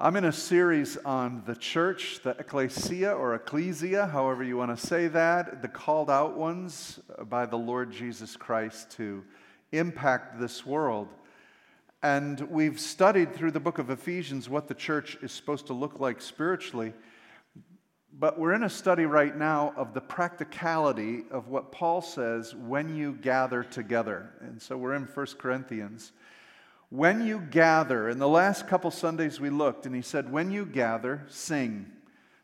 I'm 0.00 0.14
in 0.14 0.26
a 0.26 0.32
series 0.32 0.96
on 0.98 1.42
the 1.44 1.56
church, 1.56 2.20
the 2.22 2.30
ecclesia 2.30 3.12
or 3.12 3.34
ecclesia, 3.34 4.06
however 4.06 4.44
you 4.44 4.56
want 4.56 4.78
to 4.78 4.86
say 4.86 5.08
that, 5.08 5.60
the 5.60 5.66
called 5.66 6.08
out 6.08 6.36
ones 6.36 7.00
by 7.28 7.46
the 7.46 7.56
Lord 7.56 7.90
Jesus 7.90 8.36
Christ 8.36 8.92
to 8.92 9.24
impact 9.72 10.38
this 10.38 10.64
world. 10.64 11.08
And 12.00 12.40
we've 12.42 12.78
studied 12.78 13.34
through 13.34 13.50
the 13.50 13.58
book 13.58 13.80
of 13.80 13.90
Ephesians 13.90 14.48
what 14.48 14.68
the 14.68 14.74
church 14.74 15.18
is 15.20 15.32
supposed 15.32 15.66
to 15.66 15.72
look 15.72 15.98
like 15.98 16.22
spiritually. 16.22 16.92
But 18.16 18.38
we're 18.38 18.54
in 18.54 18.62
a 18.62 18.70
study 18.70 19.04
right 19.04 19.36
now 19.36 19.74
of 19.76 19.94
the 19.94 20.00
practicality 20.00 21.24
of 21.32 21.48
what 21.48 21.72
Paul 21.72 22.02
says 22.02 22.54
when 22.54 22.94
you 22.94 23.14
gather 23.14 23.64
together. 23.64 24.30
And 24.42 24.62
so 24.62 24.76
we're 24.76 24.94
in 24.94 25.06
1 25.06 25.26
Corinthians. 25.38 26.12
When 26.90 27.26
you 27.26 27.40
gather, 27.40 28.08
in 28.08 28.18
the 28.18 28.28
last 28.28 28.66
couple 28.66 28.90
Sundays 28.90 29.38
we 29.38 29.50
looked, 29.50 29.84
and 29.84 29.94
he 29.94 30.00
said, 30.00 30.32
When 30.32 30.50
you 30.50 30.64
gather, 30.64 31.24
sing. 31.28 31.86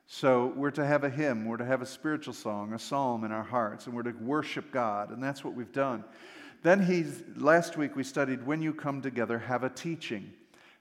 So 0.06 0.52
we're 0.54 0.70
to 0.72 0.84
have 0.84 1.02
a 1.02 1.08
hymn, 1.08 1.46
we're 1.46 1.56
to 1.56 1.64
have 1.64 1.80
a 1.80 1.86
spiritual 1.86 2.34
song, 2.34 2.74
a 2.74 2.78
psalm 2.78 3.24
in 3.24 3.32
our 3.32 3.42
hearts, 3.42 3.86
and 3.86 3.96
we're 3.96 4.02
to 4.02 4.12
worship 4.12 4.70
God, 4.70 5.10
and 5.10 5.22
that's 5.22 5.42
what 5.42 5.54
we've 5.54 5.72
done. 5.72 6.04
Then 6.62 6.84
he, 6.84 7.06
last 7.36 7.78
week 7.78 7.96
we 7.96 8.04
studied, 8.04 8.46
When 8.46 8.60
you 8.60 8.74
come 8.74 9.00
together, 9.00 9.38
have 9.38 9.64
a 9.64 9.70
teaching. 9.70 10.32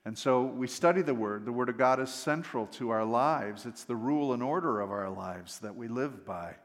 And 0.06 0.18
so 0.18 0.44
we 0.44 0.68
study 0.68 1.02
the 1.02 1.14
Word. 1.14 1.46
The 1.46 1.54
Word 1.54 1.70
of 1.70 1.78
God 1.78 2.02
is 2.02 2.10
central 2.10 2.68
to 2.68 2.90
our 2.90 3.06
lives, 3.06 3.66
it's 3.66 3.86
the 3.86 3.96
rule 3.96 4.34
and 4.34 4.44
order 4.44 4.82
of 4.82 4.92
our 4.92 5.10
lives 5.10 5.60
that 5.60 5.76
we 5.76 5.88
live 5.88 6.26
by. 6.26 6.56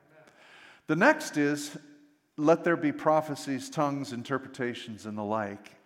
The 0.89 0.97
next 0.97 1.37
is, 1.37 1.77
Let 2.37 2.65
there 2.65 2.77
be 2.77 2.91
prophecies, 2.91 3.71
tongues, 3.71 4.13
interpretations, 4.13 5.07
and 5.07 5.17
the 5.17 5.23
like. 5.23 5.78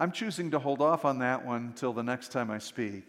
I'm 0.00 0.12
choosing 0.12 0.52
to 0.52 0.60
hold 0.60 0.80
off 0.80 1.04
on 1.04 1.18
that 1.18 1.44
one 1.44 1.72
till 1.74 1.92
the 1.92 2.04
next 2.04 2.30
time 2.30 2.52
I 2.52 2.58
speak 2.58 3.04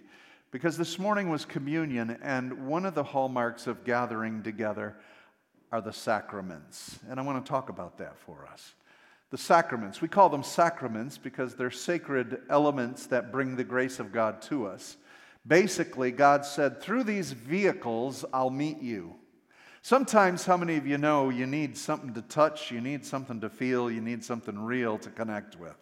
because 0.49 0.75
this 0.75 0.97
morning 0.97 1.29
was 1.29 1.45
communion, 1.45 2.17
and 2.23 2.65
one 2.65 2.83
of 2.83 2.95
the 2.95 3.03
hallmarks 3.03 3.67
of 3.67 3.83
gathering 3.83 4.41
together 4.41 4.95
are 5.71 5.81
the 5.81 5.93
sacraments. 5.93 6.97
And 7.07 7.19
I 7.19 7.23
want 7.23 7.45
to 7.45 7.47
talk 7.47 7.69
about 7.69 7.99
that 7.99 8.17
for 8.17 8.47
us. 8.51 8.73
The 9.29 9.37
sacraments. 9.37 10.01
We 10.01 10.07
call 10.07 10.29
them 10.29 10.41
sacraments 10.41 11.19
because 11.19 11.53
they're 11.53 11.69
sacred 11.69 12.41
elements 12.49 13.05
that 13.07 13.31
bring 13.31 13.55
the 13.55 13.63
grace 13.63 13.99
of 13.99 14.11
God 14.11 14.41
to 14.43 14.65
us. 14.65 14.97
Basically, 15.45 16.11
God 16.11 16.43
said, 16.43 16.81
through 16.81 17.03
these 17.03 17.33
vehicles, 17.33 18.25
I'll 18.33 18.49
meet 18.49 18.81
you. 18.81 19.13
Sometimes, 19.83 20.45
how 20.45 20.57
many 20.57 20.75
of 20.77 20.87
you 20.87 20.97
know 20.97 21.29
you 21.29 21.45
need 21.45 21.77
something 21.77 22.15
to 22.15 22.23
touch, 22.23 22.71
you 22.71 22.81
need 22.81 23.05
something 23.05 23.39
to 23.41 23.49
feel, 23.49 23.91
you 23.91 24.01
need 24.01 24.23
something 24.23 24.57
real 24.57 24.97
to 24.97 25.11
connect 25.11 25.55
with? 25.59 25.75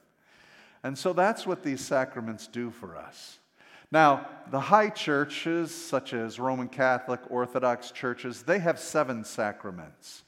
And 0.87 0.97
so 0.97 1.11
that's 1.11 1.45
what 1.45 1.63
these 1.63 1.85
sacraments 1.85 2.47
do 2.47 2.71
for 2.71 2.95
us. 2.95 3.39
Now, 3.91 4.25
the 4.51 4.61
high 4.61 4.87
churches, 4.87 5.75
such 5.75 6.13
as 6.13 6.39
Roman 6.39 6.69
Catholic, 6.69 7.19
Orthodox 7.29 7.91
churches, 7.91 8.43
they 8.43 8.59
have 8.59 8.79
seven 8.79 9.25
sacraments. 9.25 10.23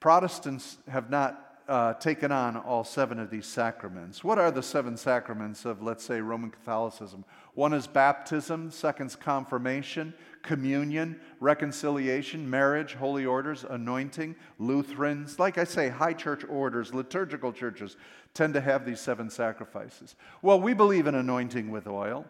Protestants 0.00 0.78
have 0.88 1.10
not 1.10 1.43
uh, 1.68 1.94
taken 1.94 2.30
on 2.30 2.56
all 2.56 2.84
seven 2.84 3.18
of 3.18 3.30
these 3.30 3.46
sacraments. 3.46 4.22
What 4.22 4.38
are 4.38 4.50
the 4.50 4.62
seven 4.62 4.96
sacraments 4.96 5.64
of, 5.64 5.82
let's 5.82 6.04
say, 6.04 6.20
Roman 6.20 6.50
Catholicism? 6.50 7.24
One 7.54 7.72
is 7.72 7.86
baptism, 7.86 8.70
second's 8.70 9.16
confirmation, 9.16 10.12
communion, 10.42 11.18
reconciliation, 11.40 12.48
marriage, 12.48 12.94
holy 12.94 13.24
orders, 13.24 13.64
anointing, 13.68 14.36
Lutherans. 14.58 15.38
Like 15.38 15.56
I 15.56 15.64
say, 15.64 15.88
high 15.88 16.12
church 16.12 16.44
orders, 16.48 16.92
liturgical 16.92 17.52
churches 17.52 17.96
tend 18.34 18.54
to 18.54 18.60
have 18.60 18.84
these 18.84 19.00
seven 19.00 19.30
sacrifices. 19.30 20.16
Well, 20.42 20.60
we 20.60 20.74
believe 20.74 21.06
in 21.06 21.14
anointing 21.14 21.70
with 21.70 21.86
oil. 21.86 22.26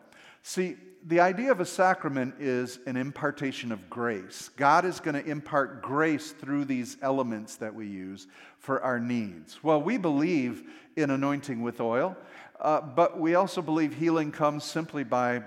See, 0.46 0.76
the 1.06 1.20
idea 1.20 1.50
of 1.50 1.60
a 1.60 1.64
sacrament 1.64 2.34
is 2.38 2.78
an 2.86 2.98
impartation 2.98 3.72
of 3.72 3.88
grace. 3.88 4.50
God 4.56 4.84
is 4.84 5.00
going 5.00 5.14
to 5.14 5.24
impart 5.26 5.80
grace 5.80 6.32
through 6.32 6.66
these 6.66 6.98
elements 7.00 7.56
that 7.56 7.74
we 7.74 7.86
use 7.86 8.26
for 8.58 8.82
our 8.82 9.00
needs. 9.00 9.64
Well, 9.64 9.80
we 9.80 9.96
believe 9.96 10.62
in 10.96 11.08
anointing 11.08 11.62
with 11.62 11.80
oil, 11.80 12.14
uh, 12.60 12.82
but 12.82 13.18
we 13.18 13.36
also 13.36 13.62
believe 13.62 13.94
healing 13.94 14.30
comes 14.30 14.64
simply 14.64 15.02
by 15.02 15.42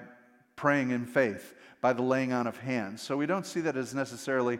praying 0.56 0.90
in 0.90 1.06
faith 1.06 1.54
by 1.80 1.94
the 1.94 2.02
laying 2.02 2.34
on 2.34 2.48
of 2.48 2.58
hands. 2.58 3.04
So 3.04 3.16
we 3.18 3.28
don't 3.28 3.46
see 3.46 3.62
that 3.62 3.78
as 3.78 3.94
necessarily 3.94 4.58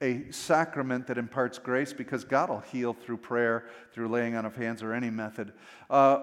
a 0.00 0.30
sacrament 0.30 1.08
that 1.08 1.18
imparts 1.18 1.58
grace 1.58 1.92
because 1.92 2.22
God 2.22 2.48
will 2.48 2.60
heal 2.60 2.92
through 2.92 3.16
prayer, 3.16 3.66
through 3.92 4.06
laying 4.06 4.36
on 4.36 4.46
of 4.46 4.54
hands, 4.54 4.84
or 4.84 4.92
any 4.92 5.10
method. 5.10 5.52
Uh, 5.90 6.20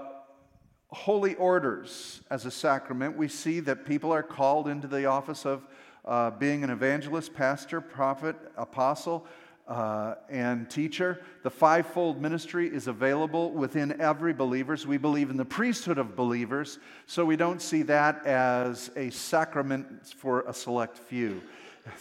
holy 0.89 1.35
orders 1.35 2.21
as 2.29 2.45
a 2.45 2.51
sacrament, 2.51 3.17
we 3.17 3.27
see 3.27 3.59
that 3.61 3.85
people 3.85 4.11
are 4.11 4.23
called 4.23 4.67
into 4.67 4.87
the 4.87 5.05
office 5.05 5.45
of 5.45 5.67
uh, 6.05 6.31
being 6.31 6.63
an 6.63 6.69
evangelist, 6.69 7.33
pastor, 7.33 7.81
prophet, 7.81 8.35
apostle 8.55 9.27
uh, 9.67 10.15
and 10.29 10.69
teacher. 10.69 11.21
The 11.43 11.49
fivefold 11.49 12.21
ministry 12.21 12.73
is 12.73 12.87
available 12.87 13.51
within 13.51 13.99
every 13.99 14.33
believers. 14.33 14.87
We 14.87 14.97
believe 14.97 15.29
in 15.29 15.35
the 15.35 15.45
priesthood 15.45 15.97
of 15.97 16.15
believers, 16.15 16.79
so 17.05 17.25
we 17.25 17.35
don't 17.35 17.61
see 17.61 17.81
that 17.83 18.25
as 18.25 18.89
a 18.95 19.09
sacrament 19.09 20.07
for 20.15 20.41
a 20.47 20.53
select 20.53 20.97
few. 20.97 21.41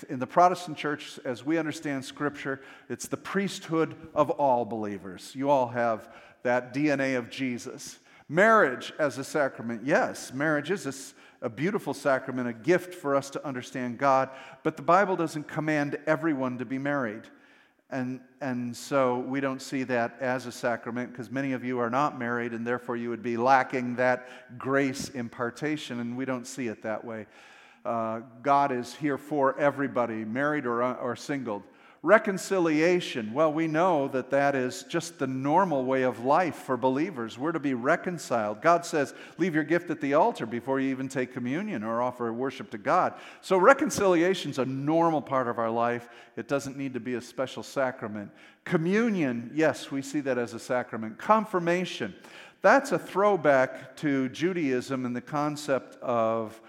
In 0.08 0.18
the 0.18 0.26
Protestant 0.26 0.76
church, 0.76 1.18
as 1.24 1.44
we 1.44 1.58
understand 1.58 2.04
Scripture, 2.04 2.60
it's 2.88 3.06
the 3.06 3.16
priesthood 3.16 3.94
of 4.14 4.30
all 4.30 4.64
believers. 4.64 5.32
You 5.34 5.50
all 5.50 5.68
have 5.68 6.08
that 6.42 6.74
DNA 6.74 7.16
of 7.18 7.30
Jesus. 7.30 7.98
Marriage 8.28 8.92
as 8.98 9.18
a 9.18 9.24
sacrament, 9.24 9.82
yes, 9.84 10.32
marriage 10.32 10.72
is 10.72 11.14
a, 11.40 11.46
a, 11.46 11.48
beautiful 11.48 11.94
sacrament, 11.94 12.48
a 12.48 12.52
gift 12.52 12.92
for 12.92 13.14
us 13.14 13.30
to 13.30 13.46
understand 13.46 13.98
God, 13.98 14.30
but 14.64 14.76
the 14.76 14.82
Bible 14.82 15.14
doesn't 15.14 15.46
command 15.46 15.96
everyone 16.06 16.58
to 16.58 16.64
be 16.64 16.76
married. 16.76 17.22
And, 17.88 18.18
and 18.40 18.76
so 18.76 19.18
we 19.20 19.38
don't 19.38 19.62
see 19.62 19.84
that 19.84 20.16
as 20.20 20.46
a 20.46 20.52
sacrament 20.52 21.12
because 21.12 21.30
many 21.30 21.52
of 21.52 21.62
you 21.64 21.78
are 21.78 21.88
not 21.88 22.18
married 22.18 22.52
and 22.52 22.66
therefore 22.66 22.96
you 22.96 23.10
would 23.10 23.22
be 23.22 23.36
lacking 23.36 23.94
that 23.94 24.58
grace 24.58 25.08
impartation, 25.10 26.00
and 26.00 26.16
we 26.16 26.24
don't 26.24 26.48
see 26.48 26.66
it 26.66 26.82
that 26.82 27.04
way. 27.04 27.26
Uh, 27.84 28.22
God 28.42 28.72
is 28.72 28.92
here 28.94 29.18
for 29.18 29.56
everybody, 29.56 30.24
married 30.24 30.66
or, 30.66 30.82
or 30.82 31.14
single. 31.14 31.62
Reconciliation, 32.06 33.32
well, 33.32 33.52
we 33.52 33.66
know 33.66 34.06
that 34.06 34.30
that 34.30 34.54
is 34.54 34.84
just 34.84 35.18
the 35.18 35.26
normal 35.26 35.84
way 35.84 36.02
of 36.04 36.24
life 36.24 36.54
for 36.54 36.76
believers. 36.76 37.36
We're 37.36 37.50
to 37.50 37.58
be 37.58 37.74
reconciled. 37.74 38.62
God 38.62 38.86
says, 38.86 39.12
leave 39.38 39.56
your 39.56 39.64
gift 39.64 39.90
at 39.90 40.00
the 40.00 40.14
altar 40.14 40.46
before 40.46 40.78
you 40.78 40.88
even 40.90 41.08
take 41.08 41.32
communion 41.32 41.82
or 41.82 42.00
offer 42.00 42.32
worship 42.32 42.70
to 42.70 42.78
God. 42.78 43.14
So, 43.40 43.58
reconciliation 43.58 44.52
is 44.52 44.60
a 44.60 44.64
normal 44.64 45.20
part 45.20 45.48
of 45.48 45.58
our 45.58 45.68
life. 45.68 46.08
It 46.36 46.46
doesn't 46.46 46.76
need 46.76 46.94
to 46.94 47.00
be 47.00 47.14
a 47.14 47.20
special 47.20 47.64
sacrament. 47.64 48.30
Communion, 48.62 49.50
yes, 49.52 49.90
we 49.90 50.00
see 50.00 50.20
that 50.20 50.38
as 50.38 50.54
a 50.54 50.60
sacrament. 50.60 51.18
Confirmation, 51.18 52.14
that's 52.62 52.92
a 52.92 53.00
throwback 53.00 53.96
to 53.96 54.28
Judaism 54.28 55.06
and 55.06 55.16
the 55.16 55.20
concept 55.20 55.96
of 56.00 56.60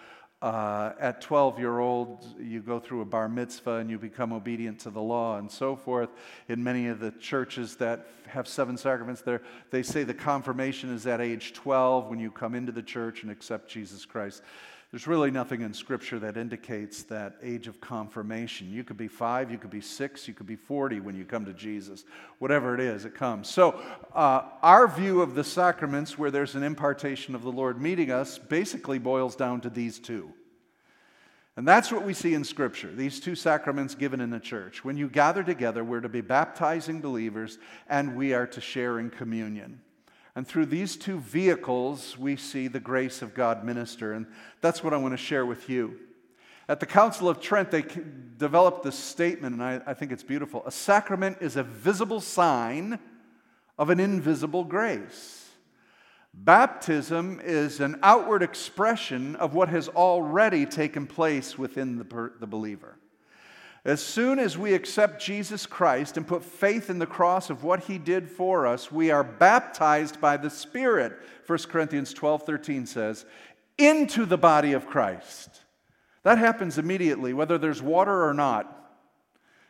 uh, 0.42 0.92
at 1.00 1.22
12 1.22 1.58
year 1.58 1.80
old, 1.80 2.26
you 2.40 2.62
go 2.62 2.80
through 2.80 3.02
a 3.02 3.06
bar 3.06 3.28
mitzvah 3.28 3.78
and 3.78 3.90
you 3.90 3.98
become 3.98 4.32
obedient 4.32 4.80
to 4.80 4.92
the 4.92 5.02
law 5.02 5.38
and 5.38 5.50
so 5.52 5.76
forth. 5.76 6.10
In 6.48 6.64
many 6.64 6.88
of 6.88 7.00
the 7.00 7.12
churches 7.12 7.76
that 7.78 8.08
have 8.28 8.48
seven 8.48 8.78
sacraments, 8.78 9.22
there, 9.22 9.42
they 9.72 9.82
say 9.82 10.04
the 10.04 10.14
confirmation 10.14 10.94
is 10.94 11.08
at 11.08 11.22
age 11.22 11.54
12 11.54 12.10
when 12.10 12.20
you 12.20 12.30
come 12.30 12.54
into 12.54 12.72
the 12.72 12.84
church 12.84 13.24
and 13.24 13.32
accept 13.32 13.70
Jesus 13.70 14.06
Christ. 14.06 14.44
There's 14.92 15.06
really 15.06 15.32
nothing 15.32 15.62
in 15.62 15.74
Scripture 15.74 16.18
that 16.20 16.38
indicates 16.38 17.04
that 17.04 17.36
age 17.44 17.68
of 17.68 17.82
confirmation. 17.82 18.72
You 18.72 18.86
could 18.86 18.96
be 18.96 19.10
five, 19.10 19.52
you 19.52 19.58
could 19.58 19.70
be 19.70 19.82
six, 19.82 20.30
you 20.30 20.34
could 20.34 20.48
be 20.48 20.56
40 20.56 21.02
when 21.02 21.14
you 21.14 21.26
come 21.26 21.44
to 21.44 21.54
Jesus. 21.54 22.06
Whatever 22.40 22.74
it 22.74 22.80
is, 22.80 23.04
it 23.04 23.14
comes. 23.14 23.50
So, 23.50 23.82
uh, 24.16 24.44
our 24.64 24.88
view 24.88 25.22
of 25.22 25.36
the 25.36 25.44
sacraments, 25.44 26.18
where 26.18 26.32
there's 26.32 26.56
an 26.56 26.64
impartation 26.64 27.36
of 27.36 27.44
the 27.44 27.52
Lord 27.52 27.82
meeting 27.82 28.12
us, 28.12 28.38
basically 28.38 28.98
boils 28.98 29.36
down 29.36 29.60
to 29.62 29.70
these 29.70 30.00
two. 30.00 30.32
And 31.58 31.68
that's 31.68 31.92
what 31.92 32.06
we 32.06 32.14
see 32.14 32.34
in 32.34 32.46
Scripture, 32.46 32.94
these 32.94 33.20
two 33.20 33.36
sacraments 33.36 33.94
given 33.94 34.22
in 34.22 34.30
the 34.30 34.40
church. 34.40 34.86
When 34.86 34.96
you 34.96 35.10
gather 35.10 35.44
together, 35.44 35.84
we're 35.84 36.02
to 36.02 36.08
be 36.08 36.22
baptizing 36.22 37.02
believers 37.02 37.58
and 37.90 38.16
we 38.16 38.34
are 38.34 38.48
to 38.48 38.62
share 38.62 39.00
in 39.00 39.10
communion. 39.10 39.82
And 40.38 40.48
through 40.48 40.68
these 40.68 40.96
two 40.96 41.20
vehicles, 41.20 42.16
we 42.16 42.36
see 42.36 42.68
the 42.68 42.80
grace 42.80 43.24
of 43.24 43.34
God 43.34 43.64
minister. 43.64 44.14
And 44.14 44.28
that's 44.62 44.84
what 44.84 44.94
I 44.94 44.98
want 44.98 45.14
to 45.14 45.18
share 45.18 45.48
with 45.48 45.68
you. 45.68 45.98
At 46.70 46.80
the 46.80 46.86
Council 46.86 47.28
of 47.28 47.42
Trent, 47.42 47.72
they 47.72 47.84
developed 48.38 48.84
this 48.84 49.00
statement, 49.00 49.56
and 49.56 49.64
I, 49.64 49.82
I 49.88 49.96
think 49.96 50.12
it's 50.12 50.22
beautiful. 50.22 50.62
A 50.68 50.72
sacrament 50.72 51.40
is 51.42 51.56
a 51.56 51.64
visible 51.64 52.22
sign 52.22 53.00
of 53.80 53.90
an 53.90 54.00
invisible 54.00 54.64
grace. 54.64 55.50
Baptism 56.36 57.42
is 57.44 57.80
an 57.80 57.98
outward 58.04 58.44
expression 58.44 59.36
of 59.38 59.56
what 59.56 59.70
has 59.70 59.90
already 59.90 60.68
taken 60.68 61.08
place 61.08 61.58
within 61.58 61.98
the, 61.98 62.06
per, 62.06 62.34
the 62.40 62.46
believer. 62.46 63.00
As 63.88 64.04
soon 64.04 64.38
as 64.38 64.58
we 64.58 64.74
accept 64.74 65.24
Jesus 65.24 65.66
Christ 65.66 66.18
and 66.18 66.28
put 66.28 66.44
faith 66.44 66.90
in 66.90 67.00
the 67.00 67.06
cross 67.06 67.50
of 67.50 67.64
what 67.64 67.86
he 67.86 67.98
did 67.98 68.30
for 68.30 68.68
us, 68.68 68.92
we 68.92 69.12
are 69.12 69.24
baptized 69.24 70.20
by 70.20 70.36
the 70.36 70.50
Spirit. 70.50 71.14
1 71.46 71.58
Corinthians 71.70 72.14
12 72.14 72.44
13 72.44 72.86
says, 72.86 73.26
into 73.78 74.26
the 74.26 74.38
body 74.38 74.74
of 74.74 74.88
Christ. 74.88 75.62
That 76.24 76.38
happens 76.38 76.78
immediately, 76.78 77.32
whether 77.34 77.58
there's 77.58 77.82
water 77.82 78.28
or 78.28 78.34
not. 78.34 78.74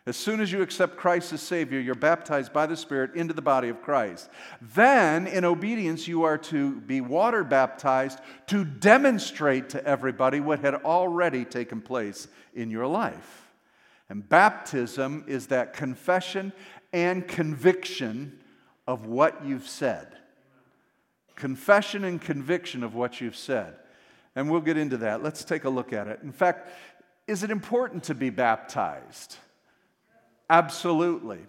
As 0.08 0.18
soon 0.18 0.40
as 0.40 0.52
you 0.52 0.64
accept 0.64 0.98
Christ 0.98 1.32
as 1.34 1.42
Savior, 1.42 1.80
you're 1.80 1.94
baptized 1.94 2.52
by 2.52 2.66
the 2.66 2.78
Spirit 2.78 3.14
into 3.14 3.36
the 3.36 3.42
body 3.44 3.70
of 3.70 3.84
Christ. 3.84 4.32
Then, 4.62 5.28
in 5.28 5.46
obedience, 5.46 6.08
you 6.08 6.24
are 6.24 6.40
to 6.40 6.80
be 6.82 7.02
water 7.02 7.44
baptized 7.44 8.18
to 8.48 8.66
demonstrate 8.66 9.70
to 9.70 9.86
everybody 9.86 10.40
what 10.40 10.62
had 10.62 10.74
already 10.74 11.46
taken 11.46 11.82
place 11.82 12.28
in 12.56 12.72
your 12.72 12.88
life. 12.88 13.47
And 14.10 14.28
baptism 14.28 15.26
is 15.28 15.48
that 15.48 15.74
confession 15.74 16.54
and 16.94 17.28
conviction 17.28 18.40
of 18.88 19.06
what 19.06 19.46
you've 19.46 19.68
said. 19.68 20.08
Confession 21.36 22.04
and 22.04 22.22
conviction 22.22 22.84
of 22.84 22.96
what 22.96 23.20
you've 23.20 23.36
said. 23.36 23.76
And 24.36 24.50
we'll 24.50 24.62
get 24.62 24.78
into 24.78 24.98
that. 24.98 25.22
Let's 25.22 25.44
take 25.44 25.66
a 25.66 25.70
look 25.70 25.94
at 25.94 26.08
it. 26.08 26.20
In 26.24 26.32
fact, 26.32 26.70
is 27.28 27.44
it 27.44 27.52
important 27.52 28.04
to 28.06 28.16
be 28.16 28.30
baptized? 28.30 29.36
Absolutely. 30.50 31.40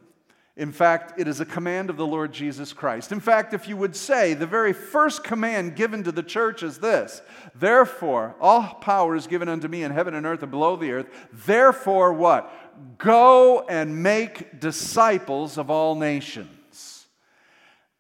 In 0.59 0.73
fact, 0.73 1.21
it 1.21 1.29
is 1.29 1.39
a 1.39 1.47
command 1.47 1.89
of 1.89 1.97
the 1.97 2.07
Lord 2.07 2.33
Jesus 2.33 2.73
Christ. 2.73 3.13
In 3.13 3.21
fact, 3.21 3.55
if 3.55 3.69
you 3.69 3.77
would 3.77 3.95
say, 3.95 4.35
the 4.35 4.45
very 4.45 4.73
first 4.73 5.23
command 5.23 5.77
given 5.77 6.03
to 6.03 6.11
the 6.11 6.23
church 6.23 6.65
is 6.65 6.79
this 6.79 7.23
Therefore, 7.55 8.35
all 8.41 8.75
power 8.81 9.15
is 9.15 9.29
given 9.29 9.49
unto 9.49 9.69
me 9.69 9.85
in 9.85 9.93
heaven 9.93 10.15
and 10.15 10.27
earth 10.27 10.43
and 10.43 10.51
below 10.51 10.75
the 10.75 10.91
earth. 10.91 11.07
Therefore, 11.33 12.13
what? 12.13 12.53
Go 12.99 13.67
and 13.69 14.03
make 14.03 14.59
disciples 14.59 15.59
of 15.59 15.71
all 15.71 15.95
nations. 15.95 17.07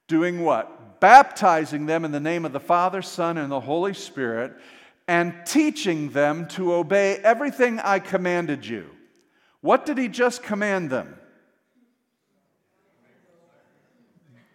Doing 0.09 0.43
what? 0.43 0.99
Baptizing 0.99 1.87
them 1.87 2.05
in 2.05 2.11
the 2.11 2.19
name 2.19 2.45
of 2.45 2.53
the 2.53 2.59
Father, 2.59 3.03
Son, 3.03 3.39
and 3.39 3.53
the 3.53 3.61
Holy 3.61 3.95
Spirit, 3.95 4.53
and 5.07 5.33
teaching 5.47 6.11
them 6.11 6.49
to 6.49 6.75
obey 6.75 7.19
everything 7.19 7.79
I 7.79 8.01
commanded 8.01 8.67
you. 8.67 8.91
What 9.61 9.87
did 9.87 9.97
he 9.97 10.09
just 10.09 10.43
command 10.43 10.91
them? 10.91 11.15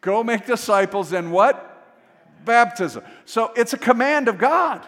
Go 0.04 0.24
make 0.24 0.46
disciples 0.46 1.14
and 1.14 1.32
what? 1.32 1.70
Baptism. 2.46 3.04
So 3.26 3.52
it's 3.56 3.74
a 3.74 3.78
command 3.78 4.28
of 4.28 4.38
God. 4.38 4.86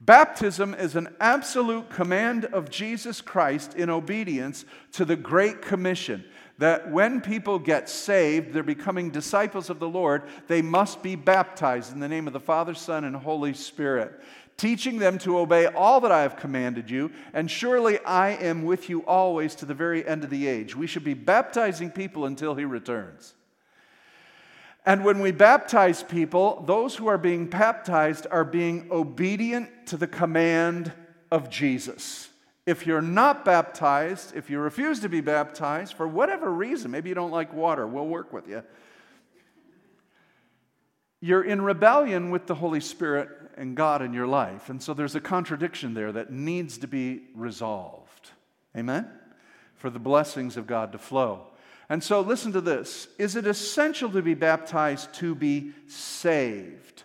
Baptism 0.00 0.74
is 0.74 0.94
an 0.94 1.08
absolute 1.18 1.90
command 1.90 2.44
of 2.44 2.70
Jesus 2.70 3.20
Christ 3.20 3.74
in 3.74 3.90
obedience 3.90 4.64
to 4.92 5.04
the 5.04 5.16
Great 5.16 5.62
Commission 5.62 6.24
that 6.58 6.90
when 6.90 7.20
people 7.20 7.58
get 7.58 7.88
saved, 7.88 8.52
they're 8.52 8.62
becoming 8.62 9.10
disciples 9.10 9.70
of 9.70 9.78
the 9.78 9.88
Lord, 9.88 10.22
they 10.48 10.60
must 10.60 11.02
be 11.02 11.16
baptized 11.16 11.92
in 11.92 12.00
the 12.00 12.08
name 12.08 12.26
of 12.26 12.32
the 12.32 12.40
Father, 12.40 12.74
Son, 12.74 13.04
and 13.04 13.16
Holy 13.16 13.54
Spirit 13.54 14.20
teaching 14.58 14.98
them 14.98 15.18
to 15.18 15.38
obey 15.38 15.66
all 15.66 16.00
that 16.00 16.12
I 16.12 16.22
have 16.22 16.36
commanded 16.36 16.90
you, 16.90 17.12
and 17.32 17.48
surely 17.48 18.00
I 18.00 18.30
am 18.30 18.64
with 18.64 18.90
you 18.90 19.06
always 19.06 19.54
to 19.56 19.64
the 19.66 19.72
very 19.72 20.06
end 20.06 20.24
of 20.24 20.30
the 20.30 20.48
age. 20.48 20.74
We 20.76 20.88
should 20.88 21.04
be 21.04 21.14
baptizing 21.14 21.90
people 21.90 22.26
until 22.26 22.56
he 22.56 22.64
returns. 22.64 23.34
And 24.88 25.04
when 25.04 25.20
we 25.20 25.32
baptize 25.32 26.02
people, 26.02 26.64
those 26.66 26.96
who 26.96 27.08
are 27.08 27.18
being 27.18 27.44
baptized 27.44 28.26
are 28.30 28.42
being 28.42 28.88
obedient 28.90 29.68
to 29.88 29.98
the 29.98 30.06
command 30.06 30.94
of 31.30 31.50
Jesus. 31.50 32.30
If 32.64 32.86
you're 32.86 33.02
not 33.02 33.44
baptized, 33.44 34.34
if 34.34 34.48
you 34.48 34.58
refuse 34.58 35.00
to 35.00 35.10
be 35.10 35.20
baptized 35.20 35.92
for 35.92 36.08
whatever 36.08 36.50
reason, 36.50 36.90
maybe 36.90 37.10
you 37.10 37.14
don't 37.14 37.30
like 37.30 37.52
water, 37.52 37.86
we'll 37.86 38.06
work 38.06 38.32
with 38.32 38.48
you. 38.48 38.62
You're 41.20 41.44
in 41.44 41.60
rebellion 41.60 42.30
with 42.30 42.46
the 42.46 42.54
Holy 42.54 42.80
Spirit 42.80 43.28
and 43.58 43.76
God 43.76 44.00
in 44.00 44.14
your 44.14 44.26
life. 44.26 44.70
And 44.70 44.82
so 44.82 44.94
there's 44.94 45.14
a 45.14 45.20
contradiction 45.20 45.92
there 45.92 46.12
that 46.12 46.32
needs 46.32 46.78
to 46.78 46.86
be 46.86 47.24
resolved. 47.34 48.30
Amen? 48.74 49.06
For 49.74 49.90
the 49.90 49.98
blessings 49.98 50.56
of 50.56 50.66
God 50.66 50.92
to 50.92 50.98
flow. 50.98 51.47
And 51.88 52.04
so 52.04 52.20
listen 52.20 52.52
to 52.52 52.60
this 52.60 53.08
Is 53.18 53.36
it 53.36 53.46
essential 53.46 54.10
to 54.10 54.22
be 54.22 54.34
baptized 54.34 55.12
to 55.14 55.34
be 55.34 55.72
saved? 55.86 57.04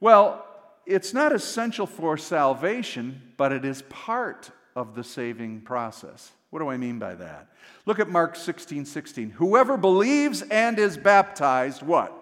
Well, 0.00 0.46
it's 0.86 1.14
not 1.14 1.32
essential 1.32 1.86
for 1.86 2.18
salvation, 2.18 3.22
but 3.36 3.52
it 3.52 3.64
is 3.64 3.82
part 3.82 4.50
of 4.76 4.94
the 4.94 5.04
saving 5.04 5.62
process. 5.62 6.32
What 6.50 6.58
do 6.58 6.68
I 6.68 6.76
mean 6.76 6.98
by 6.98 7.14
that? 7.14 7.48
Look 7.86 7.98
at 7.98 8.08
Mark 8.08 8.36
16 8.36 8.84
16. 8.84 9.30
Whoever 9.30 9.76
believes 9.76 10.42
and 10.42 10.78
is 10.78 10.96
baptized, 10.96 11.82
what? 11.82 12.20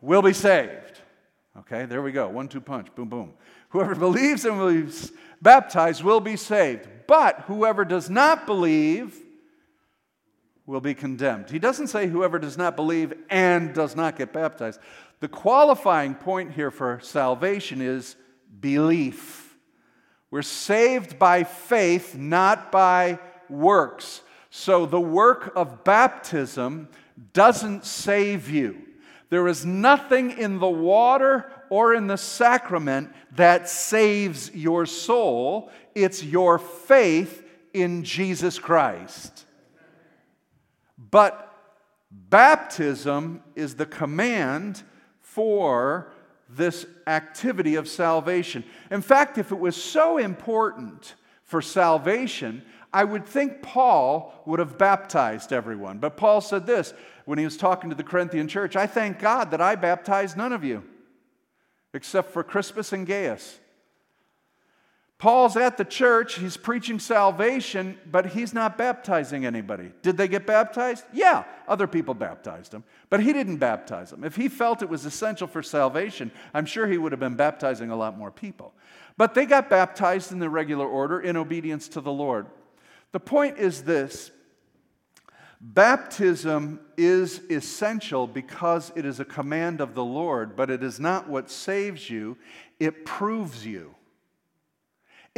Will 0.00 0.22
be 0.22 0.32
saved. 0.32 1.00
Okay, 1.60 1.86
there 1.86 2.02
we 2.02 2.12
go. 2.12 2.28
One 2.28 2.48
two 2.48 2.60
punch. 2.60 2.94
Boom, 2.94 3.08
boom. 3.08 3.32
Whoever 3.70 3.94
believes 3.94 4.44
and 4.44 4.58
will 4.58 4.82
be 4.82 4.92
baptized 5.42 6.04
will 6.04 6.20
be 6.20 6.36
saved. 6.36 6.88
But 7.06 7.40
whoever 7.46 7.84
does 7.84 8.08
not 8.08 8.46
believe 8.46 9.18
will 10.68 10.80
be 10.82 10.92
condemned. 10.92 11.48
He 11.48 11.58
doesn't 11.58 11.86
say 11.86 12.08
whoever 12.08 12.38
does 12.38 12.58
not 12.58 12.76
believe 12.76 13.14
and 13.30 13.72
does 13.72 13.96
not 13.96 14.18
get 14.18 14.34
baptized. 14.34 14.78
The 15.20 15.26
qualifying 15.26 16.14
point 16.14 16.52
here 16.52 16.70
for 16.70 17.00
salvation 17.02 17.80
is 17.80 18.16
belief. 18.60 19.56
We're 20.30 20.42
saved 20.42 21.18
by 21.18 21.44
faith, 21.44 22.14
not 22.14 22.70
by 22.70 23.18
works. 23.48 24.20
So 24.50 24.84
the 24.84 25.00
work 25.00 25.52
of 25.56 25.84
baptism 25.84 26.90
doesn't 27.32 27.86
save 27.86 28.50
you. 28.50 28.76
There 29.30 29.48
is 29.48 29.64
nothing 29.64 30.32
in 30.32 30.58
the 30.58 30.68
water 30.68 31.50
or 31.70 31.94
in 31.94 32.08
the 32.08 32.18
sacrament 32.18 33.10
that 33.36 33.70
saves 33.70 34.54
your 34.54 34.84
soul. 34.84 35.70
It's 35.94 36.22
your 36.22 36.58
faith 36.58 37.42
in 37.72 38.04
Jesus 38.04 38.58
Christ. 38.58 39.46
But 41.10 41.54
baptism 42.10 43.42
is 43.54 43.74
the 43.76 43.86
command 43.86 44.82
for 45.20 46.12
this 46.48 46.86
activity 47.06 47.74
of 47.74 47.88
salvation. 47.88 48.64
In 48.90 49.02
fact, 49.02 49.38
if 49.38 49.52
it 49.52 49.58
was 49.58 49.76
so 49.76 50.16
important 50.18 51.14
for 51.42 51.60
salvation, 51.60 52.62
I 52.92 53.04
would 53.04 53.26
think 53.26 53.62
Paul 53.62 54.42
would 54.46 54.58
have 54.58 54.78
baptized 54.78 55.52
everyone. 55.52 55.98
But 55.98 56.16
Paul 56.16 56.40
said 56.40 56.66
this 56.66 56.94
when 57.26 57.38
he 57.38 57.44
was 57.44 57.58
talking 57.58 57.90
to 57.90 57.96
the 57.96 58.02
Corinthian 58.02 58.48
church 58.48 58.76
I 58.76 58.86
thank 58.86 59.18
God 59.18 59.50
that 59.50 59.60
I 59.60 59.74
baptized 59.74 60.36
none 60.36 60.52
of 60.52 60.64
you, 60.64 60.82
except 61.92 62.32
for 62.32 62.42
Crispus 62.42 62.92
and 62.92 63.06
Gaius. 63.06 63.60
Paul's 65.18 65.56
at 65.56 65.76
the 65.76 65.84
church, 65.84 66.36
he's 66.36 66.56
preaching 66.56 67.00
salvation, 67.00 67.98
but 68.08 68.26
he's 68.26 68.54
not 68.54 68.78
baptizing 68.78 69.44
anybody. 69.44 69.90
Did 70.00 70.16
they 70.16 70.28
get 70.28 70.46
baptized? 70.46 71.04
Yeah, 71.12 71.42
other 71.66 71.88
people 71.88 72.14
baptized 72.14 72.70
them, 72.70 72.84
but 73.10 73.20
he 73.20 73.32
didn't 73.32 73.56
baptize 73.56 74.10
them. 74.10 74.22
If 74.22 74.36
he 74.36 74.48
felt 74.48 74.80
it 74.80 74.88
was 74.88 75.04
essential 75.04 75.48
for 75.48 75.60
salvation, 75.60 76.30
I'm 76.54 76.66
sure 76.66 76.86
he 76.86 76.98
would 76.98 77.10
have 77.10 77.18
been 77.18 77.34
baptizing 77.34 77.90
a 77.90 77.96
lot 77.96 78.16
more 78.16 78.30
people. 78.30 78.72
But 79.16 79.34
they 79.34 79.44
got 79.44 79.68
baptized 79.68 80.30
in 80.30 80.38
the 80.38 80.48
regular 80.48 80.86
order 80.86 81.18
in 81.18 81.36
obedience 81.36 81.88
to 81.88 82.00
the 82.00 82.12
Lord. 82.12 82.46
The 83.10 83.18
point 83.20 83.58
is 83.58 83.82
this 83.82 84.30
baptism 85.60 86.78
is 86.96 87.40
essential 87.50 88.28
because 88.28 88.92
it 88.94 89.04
is 89.04 89.18
a 89.18 89.24
command 89.24 89.80
of 89.80 89.96
the 89.96 90.04
Lord, 90.04 90.54
but 90.54 90.70
it 90.70 90.84
is 90.84 91.00
not 91.00 91.28
what 91.28 91.50
saves 91.50 92.08
you, 92.08 92.38
it 92.78 93.04
proves 93.04 93.66
you. 93.66 93.96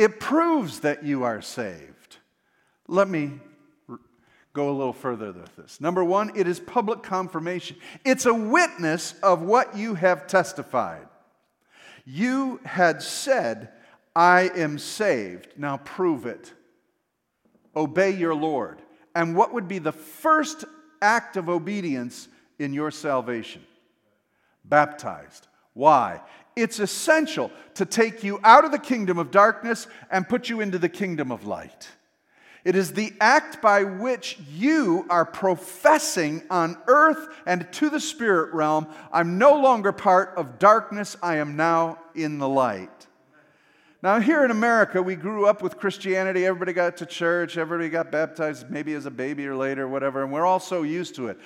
It 0.00 0.18
proves 0.18 0.80
that 0.80 1.04
you 1.04 1.24
are 1.24 1.42
saved. 1.42 2.16
Let 2.88 3.06
me 3.06 3.32
go 4.54 4.70
a 4.70 4.72
little 4.72 4.94
further 4.94 5.30
with 5.30 5.54
this. 5.56 5.78
Number 5.78 6.02
one, 6.02 6.32
it 6.34 6.48
is 6.48 6.58
public 6.58 7.02
confirmation, 7.02 7.76
it's 8.02 8.24
a 8.24 8.32
witness 8.32 9.12
of 9.22 9.42
what 9.42 9.76
you 9.76 9.94
have 9.96 10.26
testified. 10.26 11.06
You 12.06 12.60
had 12.64 13.02
said, 13.02 13.72
I 14.16 14.50
am 14.56 14.78
saved. 14.78 15.48
Now 15.58 15.76
prove 15.76 16.24
it 16.24 16.54
obey 17.76 18.12
your 18.12 18.34
Lord. 18.34 18.80
And 19.14 19.36
what 19.36 19.52
would 19.52 19.68
be 19.68 19.80
the 19.80 19.92
first 19.92 20.64
act 21.02 21.36
of 21.36 21.50
obedience 21.50 22.26
in 22.58 22.72
your 22.72 22.90
salvation? 22.90 23.62
Baptized. 24.64 25.46
Why? 25.74 26.22
It's 26.60 26.78
essential 26.78 27.50
to 27.74 27.84
take 27.84 28.22
you 28.22 28.40
out 28.44 28.64
of 28.64 28.72
the 28.72 28.78
kingdom 28.78 29.18
of 29.18 29.30
darkness 29.30 29.86
and 30.10 30.28
put 30.28 30.48
you 30.48 30.60
into 30.60 30.78
the 30.78 30.88
kingdom 30.88 31.32
of 31.32 31.46
light. 31.46 31.88
It 32.64 32.76
is 32.76 32.92
the 32.92 33.12
act 33.20 33.62
by 33.62 33.84
which 33.84 34.38
you 34.52 35.06
are 35.08 35.24
professing 35.24 36.42
on 36.50 36.76
earth 36.86 37.28
and 37.46 37.66
to 37.72 37.88
the 37.88 38.00
spirit 38.00 38.52
realm 38.52 38.86
I'm 39.12 39.38
no 39.38 39.54
longer 39.54 39.92
part 39.92 40.34
of 40.36 40.58
darkness, 40.58 41.16
I 41.22 41.36
am 41.36 41.56
now 41.56 41.98
in 42.14 42.38
the 42.38 42.48
light. 42.48 43.06
Now, 44.02 44.18
here 44.18 44.44
in 44.44 44.50
America, 44.50 45.02
we 45.02 45.14
grew 45.14 45.46
up 45.46 45.62
with 45.62 45.78
Christianity. 45.78 46.46
Everybody 46.46 46.72
got 46.72 46.96
to 46.98 47.06
church, 47.06 47.58
everybody 47.58 47.90
got 47.90 48.10
baptized, 48.10 48.70
maybe 48.70 48.94
as 48.94 49.04
a 49.04 49.10
baby 49.10 49.46
or 49.46 49.54
later, 49.54 49.86
whatever, 49.88 50.22
and 50.22 50.32
we're 50.32 50.46
all 50.46 50.60
so 50.60 50.82
used 50.82 51.14
to 51.16 51.28
it. 51.28 51.38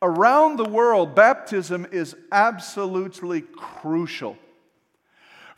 Around 0.00 0.56
the 0.56 0.68
world, 0.68 1.14
baptism 1.14 1.86
is 1.92 2.16
absolutely 2.32 3.42
crucial. 3.42 4.36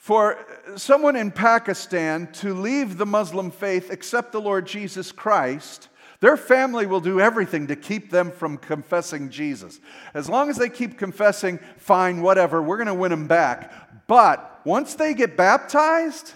For 0.04 0.37
someone 0.76 1.16
in 1.16 1.30
Pakistan 1.30 2.30
to 2.32 2.52
leave 2.52 2.99
the 2.99 3.06
Muslim 3.06 3.50
faith, 3.50 3.90
accept 3.90 4.32
the 4.32 4.40
Lord 4.40 4.66
Jesus 4.66 5.11
Christ, 5.11 5.88
their 6.20 6.37
family 6.37 6.84
will 6.84 7.00
do 7.00 7.23
everything 7.23 7.68
to 7.68 7.75
keep 7.75 8.11
them 8.11 8.30
from 8.30 8.58
confessing 8.58 9.30
Jesus. 9.30 9.80
As 10.12 10.28
long 10.28 10.50
as 10.50 10.58
they 10.58 10.68
keep 10.68 10.99
confessing, 10.99 11.58
fine, 11.78 12.20
whatever, 12.20 12.61
we're 12.61 12.76
going 12.76 12.88
to 12.88 12.92
win 12.92 13.12
them 13.12 13.26
back. 13.26 14.06
But 14.06 14.61
once 14.66 14.94
they 14.94 15.14
get 15.14 15.38
baptized, 15.38 16.34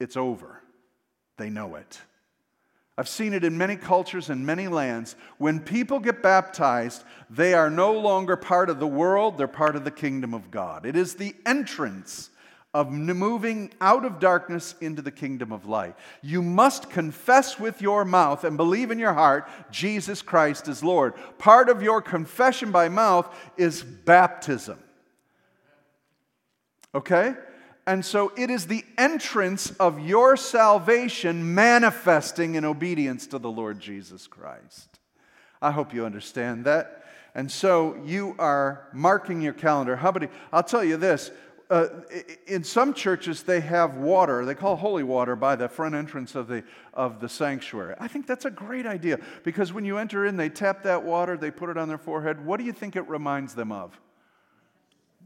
it's 0.00 0.16
over. 0.16 0.60
They 1.36 1.48
know 1.48 1.76
it. 1.76 2.00
I've 3.00 3.08
seen 3.08 3.32
it 3.32 3.44
in 3.44 3.56
many 3.56 3.76
cultures 3.76 4.28
and 4.28 4.44
many 4.44 4.68
lands. 4.68 5.16
When 5.38 5.58
people 5.58 6.00
get 6.00 6.22
baptized, 6.22 7.02
they 7.30 7.54
are 7.54 7.70
no 7.70 7.94
longer 7.94 8.36
part 8.36 8.68
of 8.68 8.78
the 8.78 8.86
world, 8.86 9.38
they're 9.38 9.48
part 9.48 9.74
of 9.74 9.84
the 9.84 9.90
kingdom 9.90 10.34
of 10.34 10.50
God. 10.50 10.84
It 10.84 10.96
is 10.96 11.14
the 11.14 11.34
entrance 11.46 12.28
of 12.74 12.92
moving 12.92 13.72
out 13.80 14.04
of 14.04 14.20
darkness 14.20 14.74
into 14.82 15.00
the 15.00 15.10
kingdom 15.10 15.50
of 15.50 15.64
light. 15.64 15.96
You 16.20 16.42
must 16.42 16.90
confess 16.90 17.58
with 17.58 17.80
your 17.80 18.04
mouth 18.04 18.44
and 18.44 18.58
believe 18.58 18.90
in 18.90 18.98
your 18.98 19.14
heart 19.14 19.48
Jesus 19.70 20.20
Christ 20.20 20.68
is 20.68 20.84
Lord. 20.84 21.14
Part 21.38 21.70
of 21.70 21.82
your 21.82 22.02
confession 22.02 22.70
by 22.70 22.90
mouth 22.90 23.34
is 23.56 23.82
baptism. 23.82 24.78
Okay? 26.94 27.32
And 27.90 28.04
so 28.04 28.30
it 28.36 28.50
is 28.50 28.68
the 28.68 28.84
entrance 28.96 29.72
of 29.80 29.98
your 29.98 30.36
salvation 30.36 31.56
manifesting 31.56 32.54
in 32.54 32.64
obedience 32.64 33.26
to 33.26 33.38
the 33.40 33.50
Lord 33.50 33.80
Jesus 33.80 34.28
Christ. 34.28 35.00
I 35.60 35.72
hope 35.72 35.92
you 35.92 36.06
understand 36.06 36.66
that. 36.66 37.04
And 37.34 37.50
so 37.50 38.00
you 38.04 38.36
are 38.38 38.86
marking 38.92 39.40
your 39.40 39.54
calendar. 39.54 39.96
How 39.96 40.10
about, 40.10 40.30
I'll 40.52 40.62
tell 40.62 40.84
you 40.84 40.98
this. 40.98 41.32
Uh, 41.68 41.88
in 42.46 42.62
some 42.62 42.94
churches, 42.94 43.42
they 43.42 43.58
have 43.58 43.96
water, 43.96 44.44
they 44.44 44.54
call 44.54 44.76
holy 44.76 45.02
water, 45.02 45.34
by 45.34 45.56
the 45.56 45.68
front 45.68 45.96
entrance 45.96 46.36
of 46.36 46.46
the, 46.46 46.62
of 46.94 47.18
the 47.18 47.28
sanctuary. 47.28 47.96
I 47.98 48.06
think 48.06 48.24
that's 48.24 48.44
a 48.44 48.52
great 48.52 48.86
idea 48.86 49.18
because 49.42 49.72
when 49.72 49.84
you 49.84 49.98
enter 49.98 50.26
in, 50.26 50.36
they 50.36 50.48
tap 50.48 50.84
that 50.84 51.02
water, 51.02 51.36
they 51.36 51.50
put 51.50 51.68
it 51.68 51.76
on 51.76 51.88
their 51.88 51.98
forehead. 51.98 52.46
What 52.46 52.58
do 52.60 52.64
you 52.64 52.72
think 52.72 52.94
it 52.94 53.08
reminds 53.08 53.56
them 53.56 53.72
of? 53.72 54.00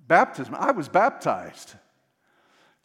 Baptism. 0.08 0.54
I 0.54 0.70
was 0.70 0.88
baptized. 0.88 1.74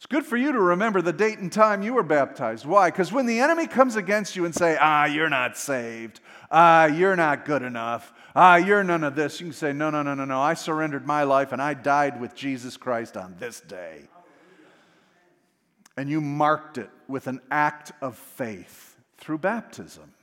It's 0.00 0.06
good 0.06 0.24
for 0.24 0.38
you 0.38 0.50
to 0.52 0.58
remember 0.58 1.02
the 1.02 1.12
date 1.12 1.40
and 1.40 1.52
time 1.52 1.82
you 1.82 1.92
were 1.92 2.02
baptized. 2.02 2.64
Why? 2.64 2.88
Because 2.88 3.12
when 3.12 3.26
the 3.26 3.40
enemy 3.40 3.66
comes 3.66 3.96
against 3.96 4.34
you 4.34 4.46
and 4.46 4.54
say, 4.54 4.78
"Ah, 4.80 5.04
you're 5.04 5.28
not 5.28 5.58
saved. 5.58 6.20
Ah, 6.50 6.86
you're 6.86 7.16
not 7.16 7.44
good 7.44 7.60
enough. 7.60 8.10
Ah, 8.34 8.56
you're 8.56 8.82
none 8.82 9.04
of 9.04 9.14
this." 9.14 9.40
You 9.40 9.48
can 9.48 9.52
say, 9.52 9.74
"No, 9.74 9.90
no, 9.90 10.02
no, 10.02 10.14
no, 10.14 10.24
no. 10.24 10.40
I 10.40 10.54
surrendered 10.54 11.06
my 11.06 11.24
life 11.24 11.52
and 11.52 11.60
I 11.60 11.74
died 11.74 12.18
with 12.18 12.34
Jesus 12.34 12.78
Christ 12.78 13.14
on 13.14 13.36
this 13.38 13.60
day." 13.60 14.08
And 15.98 16.08
you 16.08 16.22
marked 16.22 16.78
it 16.78 16.88
with 17.06 17.26
an 17.26 17.42
act 17.50 17.92
of 18.00 18.16
faith 18.16 18.96
through 19.18 19.36
baptism. 19.36 20.14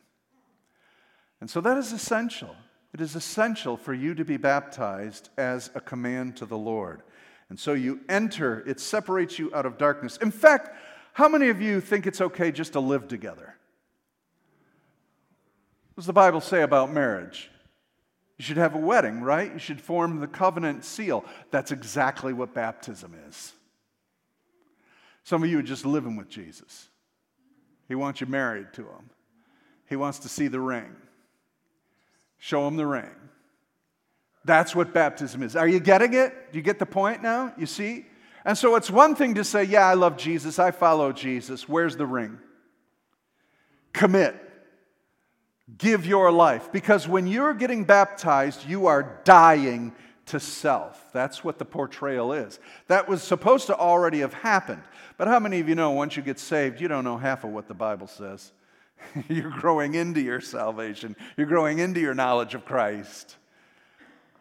And 1.40 1.52
so 1.52 1.62
that 1.62 1.78
is 1.78 1.92
essential. 1.92 2.56
It 2.94 3.00
is 3.00 3.16
essential 3.16 3.78
for 3.78 3.94
you 3.94 4.16
to 4.16 4.26
be 4.26 4.38
baptized 4.38 5.30
as 5.38 5.70
a 5.76 5.80
command 5.80 6.36
to 6.38 6.48
the 6.48 6.58
Lord. 6.58 7.04
And 7.50 7.60
so 7.60 7.74
you 7.74 8.02
enter, 8.10 8.64
it 8.68 8.80
separates 8.80 9.40
you 9.40 9.54
out 9.56 9.66
of 9.66 9.78
darkness. 9.78 10.18
In 10.18 10.32
fact, 10.32 10.76
how 11.14 11.30
many 11.30 11.50
of 11.50 11.62
you 11.62 11.82
think 11.82 12.06
it's 12.06 12.22
okay 12.22 12.52
just 12.52 12.74
to 12.74 12.80
live 12.80 13.08
together? 13.08 13.56
What 15.94 16.02
does 16.02 16.06
the 16.06 16.14
Bible 16.14 16.42
say 16.42 16.62
about 16.62 16.92
marriage? 16.92 17.50
You 18.38 18.44
should 18.44 18.58
have 18.58 18.76
a 18.76 18.80
wedding, 18.80 19.22
right? 19.22 19.52
You 19.52 19.60
should 19.60 19.82
form 19.82 20.20
the 20.20 20.28
covenant 20.28 20.86
seal. 20.86 21.26
That's 21.50 21.72
exactly 21.72 22.34
what 22.34 22.54
baptism 22.54 23.16
is. 23.28 23.54
Some 25.24 25.44
of 25.44 25.50
you 25.50 25.60
are 25.60 25.64
just 25.64 25.86
living 25.86 26.16
with 26.16 26.30
Jesus. 26.30 26.88
He 27.88 27.96
wants 27.96 28.22
you 28.22 28.28
married 28.28 28.74
to 28.74 28.84
him, 28.84 29.10
He 29.88 29.96
wants 29.96 30.20
to 30.20 30.30
see 30.30 30.48
the 30.48 30.60
ring. 30.60 30.96
Show 32.38 32.68
him 32.68 32.76
the 32.76 32.86
ring. 32.86 33.10
That's 34.48 34.74
what 34.74 34.94
baptism 34.94 35.44
is. 35.44 35.58
Are 35.58 35.68
you 35.68 35.82
getting 35.82 36.14
it? 36.14 36.52
Do 36.52 36.58
you 36.58 36.64
get 36.64 36.80
the 36.80 36.86
point 36.86 37.22
now? 37.22 37.54
You 37.58 37.66
see? 37.66 38.06
And 38.46 38.58
so 38.58 38.76
it's 38.76 38.90
one 38.90 39.14
thing 39.14 39.36
to 39.36 39.44
say, 39.44 39.66
Yeah, 39.66 39.86
I 39.86 39.94
love 39.94 40.16
Jesus, 40.18 40.58
I 40.58 40.72
follow 40.72 41.12
Jesus. 41.12 41.68
Where's 41.68 41.98
the 41.98 42.06
ring? 42.06 42.40
Commit. 43.92 44.36
Give 45.78 46.06
your 46.06 46.32
life. 46.32 46.72
Because 46.72 47.10
when 47.10 47.28
you're 47.28 47.54
getting 47.54 47.84
baptized, 47.84 48.66
you 48.66 48.88
are 48.88 49.20
dying 49.26 49.94
to 50.28 50.40
self. 50.40 51.12
That's 51.12 51.44
what 51.44 51.60
the 51.60 51.66
portrayal 51.66 52.32
is. 52.32 52.58
That 52.88 53.10
was 53.10 53.22
supposed 53.22 53.68
to 53.68 53.76
already 53.76 54.20
have 54.20 54.34
happened. 54.34 54.84
But 55.18 55.28
how 55.28 55.40
many 55.40 55.60
of 55.60 55.68
you 55.68 55.76
know 55.76 55.92
once 55.92 56.16
you 56.16 56.24
get 56.24 56.40
saved, 56.40 56.80
you 56.80 56.88
don't 56.88 57.04
know 57.04 57.18
half 57.18 57.44
of 57.44 57.50
what 57.50 57.68
the 57.68 57.74
Bible 57.74 58.08
says? 58.08 58.54
you're 59.28 59.52
growing 59.52 59.96
into 59.96 60.22
your 60.22 60.40
salvation, 60.40 61.18
you're 61.36 61.48
growing 61.48 61.80
into 61.80 62.00
your 62.00 62.14
knowledge 62.14 62.56
of 62.56 62.64
Christ. 62.64 63.36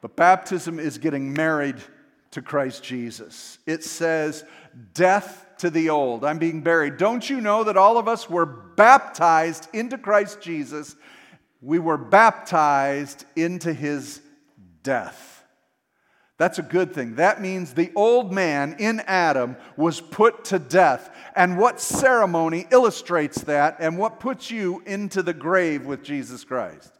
But 0.07 0.15
baptism 0.15 0.79
is 0.79 0.99
getting 0.99 1.33
married 1.33 1.83
to 2.31 2.41
Christ 2.41 2.85
Jesus. 2.85 3.59
It 3.67 3.83
says, 3.83 4.45
Death 4.95 5.45
to 5.59 5.69
the 5.69 5.91
old. 5.91 6.25
I'm 6.25 6.39
being 6.39 6.61
buried. 6.61 6.97
Don't 6.97 7.29
you 7.29 7.41
know 7.41 7.65
that 7.65 7.77
all 7.77 7.99
of 7.99 8.07
us 8.07 8.31
were 8.31 8.47
baptized 8.47 9.67
into 9.73 9.99
Christ 9.99 10.41
Jesus? 10.41 10.95
We 11.61 11.81
were 11.81 11.99
baptized 11.99 13.25
into 13.35 13.73
his 13.73 14.21
death. 14.85 15.45
That's 16.39 16.61
a 16.61 16.63
good 16.63 16.95
thing. 16.95 17.17
That 17.17 17.41
means 17.41 17.75
the 17.75 17.91
old 17.97 18.33
man 18.33 18.77
in 18.79 19.01
Adam 19.09 19.57
was 19.77 20.01
put 20.01 20.45
to 20.45 20.61
death. 20.61 21.13
And 21.35 21.59
what 21.59 21.81
ceremony 21.81 22.69
illustrates 22.71 23.41
that 23.43 23.79
and 23.81 23.99
what 23.99 24.21
puts 24.21 24.53
you 24.53 24.85
into 24.87 25.25
the 25.25 25.35
grave 25.35 25.85
with 25.85 26.05
Jesus 26.05 26.45
Christ? 26.45 26.93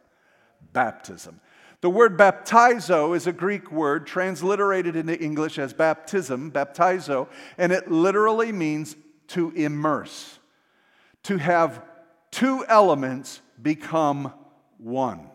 Baptism. 0.73 1.39
The 1.81 1.89
word 1.89 2.17
baptizo 2.17 3.15
is 3.15 3.27
a 3.27 3.31
Greek 3.31 3.71
word 3.71 4.07
transliterated 4.07 4.95
into 4.95 5.19
English 5.21 5.59
as 5.59 5.73
baptism, 5.73 6.51
baptizo, 6.51 7.27
and 7.57 7.71
it 7.71 7.91
literally 7.91 8.51
means 8.51 8.95
to 9.27 9.51
immerse, 9.51 10.39
to 11.23 11.37
have 11.37 11.83
two 12.31 12.65
elements 12.67 13.41
become 13.61 14.33
one. 14.77 15.29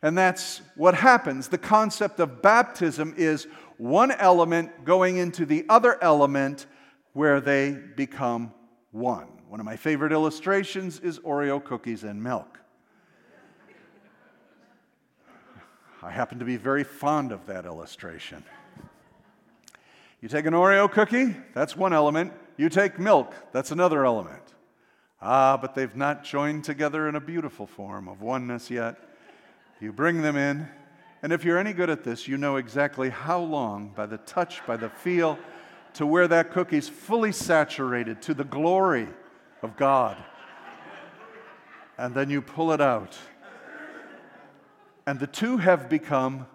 And 0.00 0.16
that's 0.16 0.62
what 0.76 0.94
happens. 0.94 1.48
The 1.48 1.58
concept 1.58 2.20
of 2.20 2.40
baptism 2.40 3.14
is 3.16 3.48
one 3.76 4.12
element 4.12 4.84
going 4.84 5.16
into 5.16 5.44
the 5.44 5.66
other 5.68 6.02
element 6.02 6.66
where 7.12 7.40
they 7.40 7.72
become 7.72 8.52
one. 8.92 9.28
One 9.48 9.60
of 9.60 9.66
my 9.66 9.76
favorite 9.76 10.12
illustrations 10.12 11.00
is 11.00 11.18
Oreo 11.18 11.62
cookies 11.62 12.04
and 12.04 12.22
milk. 12.22 12.60
I 16.08 16.10
happen 16.10 16.38
to 16.38 16.46
be 16.46 16.56
very 16.56 16.84
fond 16.84 17.32
of 17.32 17.44
that 17.48 17.66
illustration. 17.66 18.42
You 20.22 20.28
take 20.30 20.46
an 20.46 20.54
Oreo 20.54 20.90
cookie, 20.90 21.36
that's 21.52 21.76
one 21.76 21.92
element. 21.92 22.32
You 22.56 22.70
take 22.70 22.98
milk, 22.98 23.34
that's 23.52 23.72
another 23.72 24.06
element. 24.06 24.42
Ah, 25.20 25.58
but 25.58 25.74
they've 25.74 25.94
not 25.94 26.24
joined 26.24 26.64
together 26.64 27.10
in 27.10 27.14
a 27.14 27.20
beautiful 27.20 27.66
form 27.66 28.08
of 28.08 28.22
oneness 28.22 28.70
yet. 28.70 28.96
You 29.80 29.92
bring 29.92 30.22
them 30.22 30.38
in, 30.38 30.66
and 31.22 31.30
if 31.30 31.44
you're 31.44 31.58
any 31.58 31.74
good 31.74 31.90
at 31.90 32.04
this, 32.04 32.26
you 32.26 32.38
know 32.38 32.56
exactly 32.56 33.10
how 33.10 33.40
long, 33.40 33.92
by 33.94 34.06
the 34.06 34.16
touch, 34.16 34.66
by 34.66 34.78
the 34.78 34.88
feel, 34.88 35.38
to 35.92 36.06
where 36.06 36.26
that 36.26 36.52
cookie's 36.52 36.88
fully 36.88 37.32
saturated 37.32 38.22
to 38.22 38.32
the 38.32 38.44
glory 38.44 39.08
of 39.60 39.76
God. 39.76 40.16
And 41.98 42.14
then 42.14 42.30
you 42.30 42.40
pull 42.40 42.72
it 42.72 42.80
out 42.80 43.18
and 45.08 45.18
the 45.18 45.26
two 45.26 45.56
have 45.56 45.88
become 45.88 46.46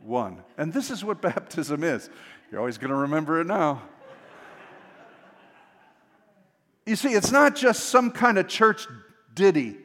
one. 0.00 0.42
And 0.56 0.72
this 0.72 0.90
is 0.90 1.04
what 1.04 1.20
baptism 1.30 1.84
is. 1.84 2.08
You're 2.50 2.58
always 2.58 2.78
going 2.78 2.88
to 2.88 2.96
remember 2.96 3.38
it 3.38 3.46
now. 3.46 3.82
You 6.86 6.96
see, 6.96 7.10
it's 7.10 7.30
not 7.30 7.54
just 7.54 7.90
some 7.90 8.10
kind 8.12 8.38
of 8.38 8.48
church 8.48 8.86
ditty. 9.34 9.76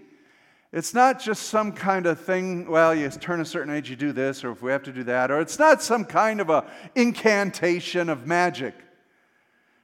It's 0.72 0.94
not 0.94 1.20
just 1.20 1.48
some 1.48 1.74
kind 1.74 2.06
of 2.06 2.22
thing, 2.22 2.70
well, 2.70 2.96
you 2.96 3.10
turn 3.10 3.42
a 3.42 3.46
certain 3.46 3.74
age, 3.74 3.90
you 3.90 3.98
do 3.98 4.14
this, 4.14 4.46
or 4.46 4.52
if 4.52 4.62
we 4.62 4.72
have 4.72 4.84
to 4.84 4.94
do 4.94 5.04
that, 5.04 5.30
or 5.30 5.42
it's 5.42 5.60
not 5.60 5.84
some 5.84 6.06
kind 6.06 6.40
of 6.40 6.50
a 6.50 6.64
incantation 6.96 8.08
of 8.08 8.26
magic. 8.26 8.74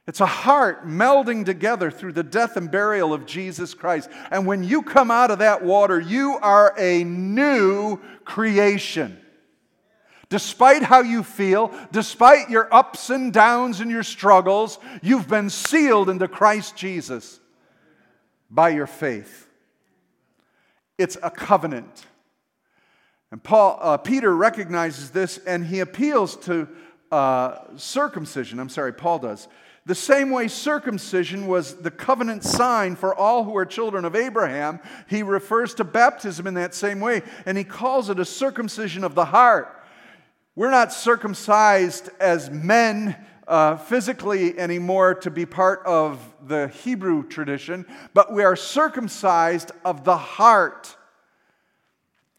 It's 0.08 0.22
a 0.22 0.26
heart 0.26 0.88
melding 0.88 1.44
together 1.44 1.90
through 1.90 2.14
the 2.14 2.22
death 2.22 2.56
and 2.56 2.70
burial 2.70 3.12
of 3.12 3.26
Jesus 3.26 3.74
Christ. 3.74 4.08
And 4.30 4.46
when 4.46 4.64
you 4.64 4.82
come 4.82 5.10
out 5.10 5.30
of 5.30 5.40
that 5.40 5.62
water, 5.62 6.00
you 6.00 6.38
are 6.40 6.74
a 6.78 7.04
new 7.04 8.00
creation. 8.24 9.20
Despite 10.30 10.82
how 10.82 11.02
you 11.02 11.22
feel, 11.22 11.74
despite 11.92 12.48
your 12.48 12.72
ups 12.74 13.10
and 13.10 13.34
downs 13.34 13.80
and 13.80 13.90
your 13.90 14.02
struggles, 14.02 14.78
you've 15.02 15.28
been 15.28 15.50
sealed 15.50 16.08
into 16.08 16.26
Christ 16.26 16.74
Jesus 16.74 17.38
by 18.50 18.70
your 18.70 18.86
faith. 18.86 19.46
It's 20.96 21.18
a 21.22 21.30
covenant. 21.30 22.06
And 23.30 23.42
Paul, 23.42 23.78
uh, 23.78 23.98
Peter 23.98 24.34
recognizes 24.34 25.10
this 25.10 25.36
and 25.36 25.66
he 25.66 25.80
appeals 25.80 26.34
to 26.46 26.66
uh, 27.12 27.58
circumcision. 27.76 28.58
I'm 28.58 28.70
sorry, 28.70 28.94
Paul 28.94 29.18
does. 29.18 29.48
The 29.88 29.94
same 29.94 30.28
way 30.28 30.48
circumcision 30.48 31.46
was 31.46 31.76
the 31.76 31.90
covenant 31.90 32.44
sign 32.44 32.94
for 32.94 33.14
all 33.14 33.44
who 33.44 33.56
are 33.56 33.64
children 33.64 34.04
of 34.04 34.14
Abraham, 34.14 34.80
he 35.08 35.22
refers 35.22 35.72
to 35.76 35.84
baptism 35.84 36.46
in 36.46 36.52
that 36.54 36.74
same 36.74 37.00
way, 37.00 37.22
and 37.46 37.56
he 37.56 37.64
calls 37.64 38.10
it 38.10 38.20
a 38.20 38.24
circumcision 38.26 39.02
of 39.02 39.14
the 39.14 39.24
heart. 39.24 39.82
We're 40.54 40.70
not 40.70 40.92
circumcised 40.92 42.10
as 42.20 42.50
men 42.50 43.16
uh, 43.46 43.76
physically 43.76 44.58
anymore 44.58 45.14
to 45.14 45.30
be 45.30 45.46
part 45.46 45.80
of 45.86 46.20
the 46.46 46.68
Hebrew 46.68 47.26
tradition, 47.26 47.86
but 48.12 48.30
we 48.30 48.44
are 48.44 48.56
circumcised 48.56 49.72
of 49.86 50.04
the 50.04 50.18
heart. 50.18 50.98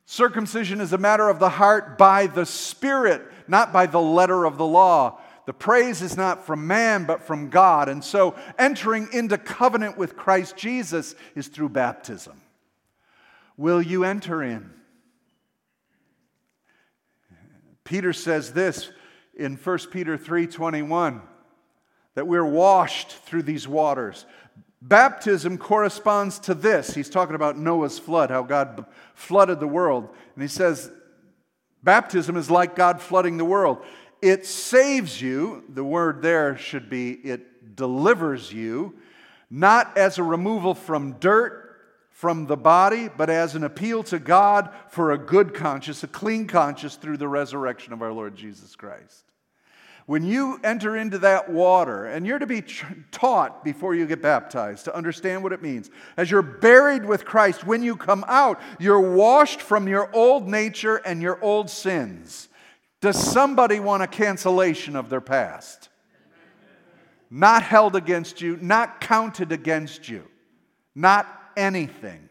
Circumcision 0.06 0.82
is 0.82 0.94
a 0.94 1.00
matter 1.00 1.28
of 1.28 1.40
the 1.40 1.50
heart 1.50 1.98
by 1.98 2.28
the 2.28 2.46
Spirit, 2.46 3.24
not 3.48 3.74
by 3.74 3.88
the 3.88 4.00
letter 4.00 4.46
of 4.46 4.60
the 4.60 4.68
law. 4.68 5.20
The 5.50 5.54
praise 5.54 6.04
is 6.04 6.16
not 6.16 6.46
from 6.46 6.68
man, 6.68 7.06
but 7.06 7.24
from 7.24 7.50
God. 7.50 7.90
And 7.90 8.04
so 8.04 8.36
entering 8.60 9.10
into 9.12 9.36
covenant 9.36 9.98
with 9.98 10.16
Christ 10.16 10.56
Jesus 10.56 11.16
is 11.34 11.48
through 11.48 11.70
baptism. 11.70 12.40
Will 13.58 13.82
you 13.82 14.04
enter 14.04 14.44
in? 14.44 14.70
Peter 17.84 18.14
says 18.14 18.54
this 18.54 18.92
in 19.34 19.56
1 19.56 19.90
Peter 19.90 20.20
3:21 20.20 21.24
that 22.14 22.28
we're 22.28 22.46
washed 22.46 23.10
through 23.10 23.42
these 23.42 23.68
waters. 23.68 24.28
Baptism 24.84 25.58
corresponds 25.58 26.38
to 26.42 26.54
this. 26.54 26.94
He's 26.94 27.10
talking 27.10 27.34
about 27.34 27.58
Noah's 27.58 27.98
flood, 27.98 28.30
how 28.30 28.44
God 28.44 28.86
flooded 29.16 29.60
the 29.60 29.68
world. 29.68 30.16
And 30.36 30.44
he 30.44 30.48
says 30.48 30.92
baptism 31.82 32.38
is 32.38 32.52
like 32.52 32.76
God 32.76 33.02
flooding 33.02 33.38
the 33.38 33.46
world. 33.46 33.84
It 34.22 34.46
saves 34.46 35.22
you, 35.22 35.64
the 35.70 35.84
word 35.84 36.22
there 36.22 36.58
should 36.58 36.90
be 36.90 37.12
it 37.12 37.76
delivers 37.76 38.52
you, 38.52 38.96
not 39.50 39.98
as 39.98 40.18
a 40.18 40.24
removal 40.24 40.76
from 40.76 41.14
dirt 41.14 41.70
from 42.20 42.48
the 42.48 42.58
body, 42.58 43.08
but 43.08 43.30
as 43.30 43.56
an 43.56 43.64
appeal 43.64 44.04
to 44.04 44.20
God 44.20 44.70
for 44.90 45.14
a 45.14 45.18
good 45.18 45.54
conscience, 45.54 46.04
a 46.04 46.08
clean 46.08 46.48
conscience 46.48 46.98
through 46.98 47.16
the 47.16 47.30
resurrection 47.30 47.94
of 47.94 48.02
our 48.02 48.12
Lord 48.12 48.36
Jesus 48.36 48.76
Christ. 48.76 49.24
When 50.06 50.26
you 50.26 50.60
enter 50.62 50.98
into 50.98 51.20
that 51.20 51.50
water, 51.50 52.08
and 52.08 52.28
you're 52.28 52.40
to 52.40 52.46
be 52.46 52.62
taught 53.12 53.64
before 53.64 53.96
you 53.96 54.06
get 54.06 54.22
baptized 54.22 54.84
to 54.84 54.94
understand 54.94 55.44
what 55.44 55.54
it 55.54 55.62
means, 55.62 55.90
as 56.18 56.30
you're 56.30 56.42
buried 56.42 57.06
with 57.06 57.24
Christ, 57.24 57.66
when 57.66 57.84
you 57.84 57.96
come 57.96 58.26
out, 58.28 58.60
you're 58.80 59.00
washed 59.16 59.62
from 59.62 59.88
your 59.88 60.14
old 60.14 60.46
nature 60.46 60.98
and 60.98 61.22
your 61.22 61.42
old 61.42 61.70
sins. 61.70 62.49
Does 63.02 63.18
somebody 63.18 63.80
want 63.80 64.04
a 64.04 64.08
cancellation 64.08 64.96
of 64.96 65.10
their 65.10 65.22
past? 65.22 65.90
Not 67.30 67.64
held 67.64 67.96
against 67.96 68.42
you, 68.42 68.58
not 68.58 69.00
counted 69.00 69.52
against 69.52 70.10
you, 70.10 70.26
not 70.96 71.28
anything. 71.56 72.28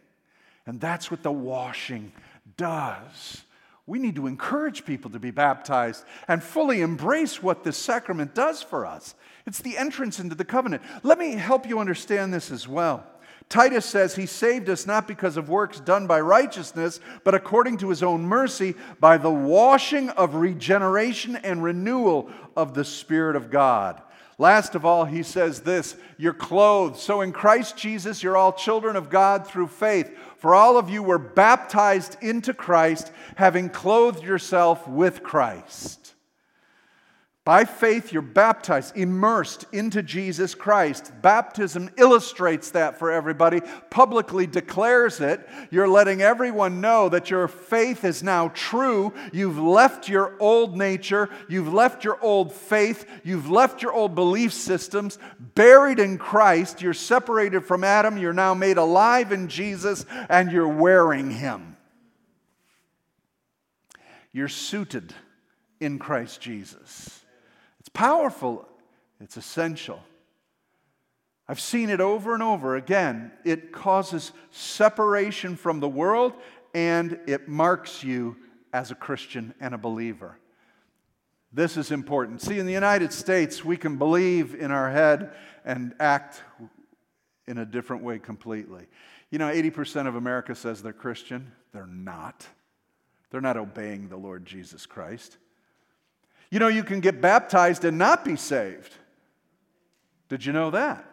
And 0.66 0.80
that's 0.80 1.10
what 1.10 1.22
the 1.22 1.32
washing 1.32 2.12
does. 2.56 3.44
We 3.86 3.98
need 3.98 4.16
to 4.16 4.26
encourage 4.26 4.84
people 4.84 5.10
to 5.12 5.18
be 5.18 5.30
baptized 5.30 6.04
and 6.26 6.42
fully 6.42 6.82
embrace 6.82 7.42
what 7.42 7.64
this 7.64 7.78
sacrament 7.78 8.34
does 8.34 8.62
for 8.62 8.84
us. 8.84 9.14
It's 9.46 9.62
the 9.62 9.78
entrance 9.78 10.20
into 10.20 10.34
the 10.34 10.44
covenant. 10.44 10.82
Let 11.02 11.18
me 11.18 11.32
help 11.32 11.66
you 11.66 11.78
understand 11.78 12.34
this 12.34 12.50
as 12.50 12.68
well. 12.68 13.06
Titus 13.48 13.86
says 13.86 14.14
he 14.14 14.26
saved 14.26 14.68
us 14.68 14.86
not 14.86 15.08
because 15.08 15.38
of 15.38 15.48
works 15.48 15.80
done 15.80 16.06
by 16.06 16.20
righteousness, 16.20 17.00
but 17.24 17.34
according 17.34 17.78
to 17.78 17.88
his 17.88 18.02
own 18.02 18.22
mercy 18.22 18.74
by 19.00 19.16
the 19.16 19.30
washing 19.30 20.10
of 20.10 20.34
regeneration 20.34 21.36
and 21.36 21.62
renewal 21.62 22.30
of 22.56 22.74
the 22.74 22.84
Spirit 22.84 23.36
of 23.36 23.50
God. 23.50 24.02
Last 24.36 24.76
of 24.76 24.84
all, 24.84 25.04
he 25.04 25.22
says 25.22 25.60
this 25.60 25.96
You're 26.18 26.34
clothed. 26.34 26.98
So 26.98 27.22
in 27.22 27.32
Christ 27.32 27.76
Jesus, 27.76 28.22
you're 28.22 28.36
all 28.36 28.52
children 28.52 28.96
of 28.96 29.10
God 29.10 29.46
through 29.46 29.68
faith. 29.68 30.16
For 30.36 30.54
all 30.54 30.76
of 30.76 30.90
you 30.90 31.02
were 31.02 31.18
baptized 31.18 32.16
into 32.22 32.54
Christ, 32.54 33.10
having 33.34 33.70
clothed 33.70 34.22
yourself 34.22 34.86
with 34.86 35.22
Christ. 35.22 36.14
By 37.48 37.64
faith, 37.64 38.12
you're 38.12 38.20
baptized, 38.20 38.94
immersed 38.94 39.64
into 39.72 40.02
Jesus 40.02 40.54
Christ. 40.54 41.10
Baptism 41.22 41.88
illustrates 41.96 42.72
that 42.72 42.98
for 42.98 43.10
everybody, 43.10 43.62
publicly 43.88 44.46
declares 44.46 45.22
it. 45.22 45.48
You're 45.70 45.88
letting 45.88 46.20
everyone 46.20 46.82
know 46.82 47.08
that 47.08 47.30
your 47.30 47.48
faith 47.48 48.04
is 48.04 48.22
now 48.22 48.48
true. 48.48 49.14
You've 49.32 49.58
left 49.58 50.10
your 50.10 50.36
old 50.38 50.76
nature, 50.76 51.30
you've 51.48 51.72
left 51.72 52.04
your 52.04 52.22
old 52.22 52.52
faith, 52.52 53.06
you've 53.24 53.48
left 53.48 53.80
your 53.80 53.94
old 53.94 54.14
belief 54.14 54.52
systems, 54.52 55.18
buried 55.40 56.00
in 56.00 56.18
Christ. 56.18 56.82
You're 56.82 56.92
separated 56.92 57.64
from 57.64 57.82
Adam, 57.82 58.18
you're 58.18 58.34
now 58.34 58.52
made 58.52 58.76
alive 58.76 59.32
in 59.32 59.48
Jesus, 59.48 60.04
and 60.28 60.52
you're 60.52 60.68
wearing 60.68 61.30
Him. 61.30 61.78
You're 64.32 64.48
suited 64.48 65.14
in 65.80 65.98
Christ 65.98 66.42
Jesus. 66.42 67.24
It's 67.88 67.94
powerful, 67.94 68.68
it's 69.18 69.38
essential. 69.38 70.02
I've 71.48 71.58
seen 71.58 71.88
it 71.88 72.02
over 72.02 72.34
and 72.34 72.42
over 72.42 72.76
again. 72.76 73.32
It 73.46 73.72
causes 73.72 74.32
separation 74.50 75.56
from 75.56 75.80
the 75.80 75.88
world 75.88 76.34
and 76.74 77.18
it 77.26 77.48
marks 77.48 78.04
you 78.04 78.36
as 78.74 78.90
a 78.90 78.94
Christian 78.94 79.54
and 79.58 79.74
a 79.74 79.78
believer. 79.78 80.36
This 81.50 81.78
is 81.78 81.90
important. 81.90 82.42
See, 82.42 82.58
in 82.58 82.66
the 82.66 82.74
United 82.74 83.10
States, 83.10 83.64
we 83.64 83.78
can 83.78 83.96
believe 83.96 84.54
in 84.54 84.70
our 84.70 84.90
head 84.90 85.32
and 85.64 85.94
act 85.98 86.42
in 87.46 87.56
a 87.56 87.64
different 87.64 88.02
way 88.02 88.18
completely. 88.18 88.86
You 89.30 89.38
know, 89.38 89.50
80% 89.50 90.06
of 90.06 90.14
America 90.14 90.54
says 90.54 90.82
they're 90.82 90.92
Christian. 90.92 91.52
They're 91.72 91.86
not. 91.86 92.46
They're 93.30 93.40
not 93.40 93.56
obeying 93.56 94.10
the 94.10 94.18
Lord 94.18 94.44
Jesus 94.44 94.84
Christ. 94.84 95.38
You 96.50 96.58
know, 96.58 96.68
you 96.68 96.82
can 96.82 97.00
get 97.00 97.20
baptized 97.20 97.84
and 97.84 97.98
not 97.98 98.24
be 98.24 98.36
saved. 98.36 98.92
Did 100.28 100.44
you 100.44 100.52
know 100.52 100.70
that? 100.70 101.04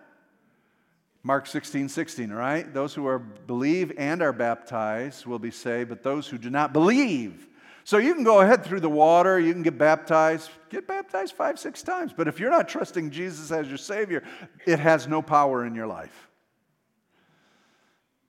Mark 1.23 1.47
16, 1.47 1.89
16, 1.89 2.31
right? 2.31 2.71
Those 2.71 2.93
who 2.93 3.07
are 3.07 3.17
believe 3.17 3.91
and 3.97 4.21
are 4.21 4.31
baptized 4.31 5.25
will 5.25 5.39
be 5.39 5.51
saved, 5.51 5.89
but 5.89 6.03
those 6.03 6.27
who 6.27 6.37
do 6.37 6.49
not 6.49 6.71
believe. 6.71 7.47
So 7.83 7.97
you 7.97 8.13
can 8.13 8.23
go 8.23 8.41
ahead 8.41 8.63
through 8.63 8.79
the 8.79 8.89
water, 8.89 9.39
you 9.39 9.51
can 9.51 9.63
get 9.63 9.77
baptized, 9.77 10.49
get 10.69 10.87
baptized 10.87 11.33
five, 11.33 11.59
six 11.59 11.83
times. 11.83 12.13
But 12.15 12.27
if 12.27 12.39
you're 12.39 12.51
not 12.51 12.67
trusting 12.67 13.11
Jesus 13.11 13.51
as 13.51 13.67
your 13.67 13.77
Savior, 13.77 14.23
it 14.65 14.79
has 14.79 15.07
no 15.07 15.21
power 15.21 15.65
in 15.65 15.75
your 15.75 15.87
life. 15.87 16.29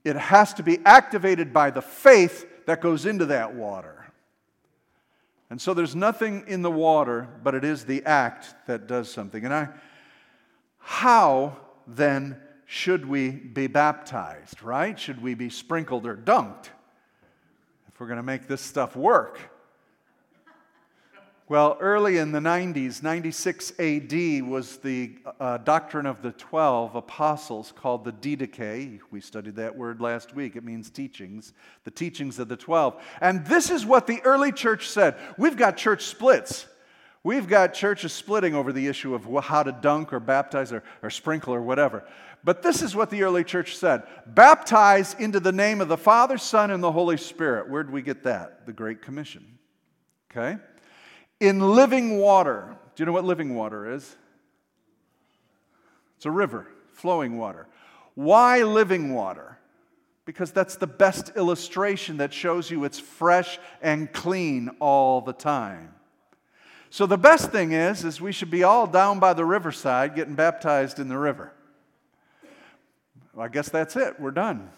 It 0.04 0.16
has 0.16 0.54
to 0.54 0.62
be 0.62 0.78
activated 0.84 1.52
by 1.52 1.70
the 1.70 1.82
faith 1.82 2.46
that 2.66 2.80
goes 2.80 3.06
into 3.06 3.26
that 3.26 3.54
water. 3.54 4.06
And 5.48 5.60
so 5.60 5.74
there's 5.74 5.94
nothing 5.94 6.44
in 6.48 6.62
the 6.62 6.70
water, 6.70 7.28
but 7.42 7.54
it 7.54 7.64
is 7.64 7.84
the 7.84 8.04
act 8.04 8.54
that 8.66 8.86
does 8.86 9.10
something. 9.10 9.44
And 9.44 9.54
I, 9.54 9.68
how 10.78 11.56
then 11.86 12.40
should 12.64 13.06
we 13.06 13.30
be 13.30 13.68
baptized, 13.68 14.62
right? 14.62 14.98
Should 14.98 15.22
we 15.22 15.34
be 15.34 15.48
sprinkled 15.48 16.04
or 16.04 16.16
dunked 16.16 16.66
if 17.88 18.00
we're 18.00 18.08
going 18.08 18.16
to 18.16 18.24
make 18.24 18.48
this 18.48 18.60
stuff 18.60 18.96
work? 18.96 19.38
Well, 21.48 21.78
early 21.78 22.18
in 22.18 22.32
the 22.32 22.40
90s, 22.40 23.04
96 23.04 23.70
AD, 23.78 24.50
was 24.50 24.78
the 24.78 25.12
uh, 25.38 25.58
doctrine 25.58 26.04
of 26.04 26.20
the 26.20 26.32
12 26.32 26.96
apostles 26.96 27.72
called 27.72 28.04
the 28.04 28.10
Didache. 28.10 28.98
We 29.12 29.20
studied 29.20 29.54
that 29.54 29.76
word 29.76 30.00
last 30.00 30.34
week. 30.34 30.56
It 30.56 30.64
means 30.64 30.90
teachings, 30.90 31.52
the 31.84 31.92
teachings 31.92 32.40
of 32.40 32.48
the 32.48 32.56
12. 32.56 33.00
And 33.20 33.46
this 33.46 33.70
is 33.70 33.86
what 33.86 34.08
the 34.08 34.20
early 34.22 34.50
church 34.50 34.88
said. 34.88 35.14
We've 35.38 35.56
got 35.56 35.76
church 35.76 36.06
splits. 36.06 36.66
We've 37.22 37.46
got 37.46 37.74
churches 37.74 38.12
splitting 38.12 38.56
over 38.56 38.72
the 38.72 38.88
issue 38.88 39.14
of 39.14 39.44
how 39.44 39.62
to 39.62 39.70
dunk 39.70 40.12
or 40.12 40.18
baptize 40.18 40.72
or, 40.72 40.82
or 41.00 41.10
sprinkle 41.10 41.54
or 41.54 41.62
whatever. 41.62 42.04
But 42.42 42.64
this 42.64 42.82
is 42.82 42.96
what 42.96 43.08
the 43.10 43.22
early 43.22 43.44
church 43.44 43.76
said 43.76 44.02
baptize 44.26 45.14
into 45.14 45.38
the 45.38 45.52
name 45.52 45.80
of 45.80 45.86
the 45.86 45.96
Father, 45.96 46.38
Son, 46.38 46.72
and 46.72 46.82
the 46.82 46.90
Holy 46.90 47.16
Spirit. 47.16 47.70
Where 47.70 47.84
did 47.84 47.92
we 47.92 48.02
get 48.02 48.24
that? 48.24 48.66
The 48.66 48.72
Great 48.72 49.00
Commission. 49.00 49.58
Okay? 50.32 50.58
In 51.40 51.60
living 51.60 52.18
water. 52.18 52.76
Do 52.94 53.02
you 53.02 53.06
know 53.06 53.12
what 53.12 53.24
living 53.24 53.54
water 53.54 53.94
is? 53.94 54.16
It's 56.16 56.26
a 56.26 56.30
river, 56.30 56.66
flowing 56.92 57.36
water. 57.36 57.66
Why 58.14 58.62
living 58.62 59.12
water? 59.12 59.58
Because 60.24 60.50
that's 60.50 60.76
the 60.76 60.86
best 60.86 61.32
illustration 61.36 62.16
that 62.16 62.32
shows 62.32 62.70
you 62.70 62.84
it's 62.84 62.98
fresh 62.98 63.58
and 63.82 64.12
clean 64.12 64.70
all 64.80 65.20
the 65.20 65.32
time. 65.32 65.94
So 66.90 67.04
the 67.04 67.18
best 67.18 67.50
thing 67.50 67.72
is 67.72 68.04
is 68.04 68.20
we 68.20 68.32
should 68.32 68.50
be 68.50 68.62
all 68.62 68.86
down 68.86 69.18
by 69.18 69.34
the 69.34 69.44
riverside 69.44 70.14
getting 70.14 70.34
baptized 70.34 70.98
in 70.98 71.08
the 71.08 71.18
river. 71.18 71.52
Well, 73.34 73.44
I 73.44 73.48
guess 73.48 73.68
that's 73.68 73.96
it. 73.96 74.18
We're 74.18 74.30
done. 74.30 74.70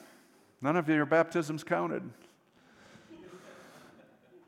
None 0.61 0.77
of 0.77 0.89
your 0.89 1.07
baptisms 1.07 1.63
counted. 1.63 2.03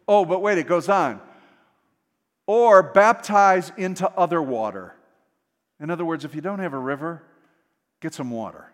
Oh, 0.09 0.25
but 0.25 0.42
wait, 0.42 0.59
it 0.59 0.66
goes 0.66 0.88
on. 0.88 1.20
Or 2.51 2.83
baptize 2.83 3.71
into 3.77 4.11
other 4.19 4.43
water. 4.43 4.93
In 5.79 5.89
other 5.89 6.05
words, 6.05 6.25
if 6.25 6.35
you 6.35 6.41
don't 6.41 6.59
have 6.59 6.73
a 6.73 6.79
river, 6.79 7.23
get 8.01 8.13
some 8.13 8.29
water 8.29 8.73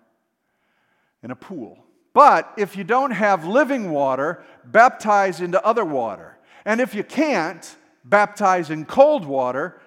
in 1.23 1.31
a 1.31 1.37
pool. 1.37 1.85
But 2.15 2.51
if 2.57 2.75
you 2.75 2.85
don't 2.85 3.11
have 3.11 3.45
living 3.45 3.91
water, 3.91 4.43
baptize 4.65 5.43
into 5.43 5.62
other 5.62 5.85
water. 5.85 6.39
And 6.65 6.81
if 6.81 6.95
you 6.95 7.05
can't, 7.05 7.77
baptize 8.03 8.71
in 8.71 8.87
cold 8.87 9.27
water, 9.27 9.79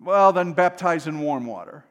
well, 0.00 0.32
then 0.32 0.52
baptize 0.52 1.06
in 1.06 1.20
warm 1.20 1.46
water. 1.46 1.84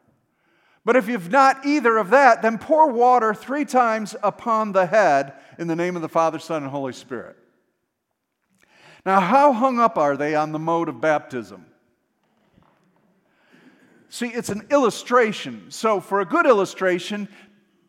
But 0.84 0.98
if 0.98 1.08
you've 1.08 1.32
not 1.32 1.66
either 1.66 1.96
of 2.00 2.10
that, 2.10 2.42
then 2.42 2.58
pour 2.58 2.92
water 2.92 3.34
three 3.34 3.64
times 3.64 4.14
upon 4.24 4.74
the 4.74 4.88
head 4.88 5.36
in 5.58 5.68
the 5.68 5.76
name 5.78 5.96
of 5.96 6.02
the 6.02 6.10
Father, 6.10 6.38
Son, 6.38 6.64
and 6.64 6.70
Holy 6.70 6.92
Spirit. 6.92 7.38
Now, 9.06 9.20
how 9.20 9.52
hung 9.52 9.80
up 9.80 9.98
are 9.98 10.16
they 10.16 10.36
on 10.36 10.52
the 10.52 10.60
mode 10.60 10.88
of 10.90 11.02
baptism? 11.02 11.66
See, 14.10 14.28
it's 14.28 14.50
an 14.50 14.68
illustration. 14.70 15.66
So, 15.70 16.00
for 16.00 16.22
a 16.22 16.26
good 16.26 16.46
illustration, 16.46 17.28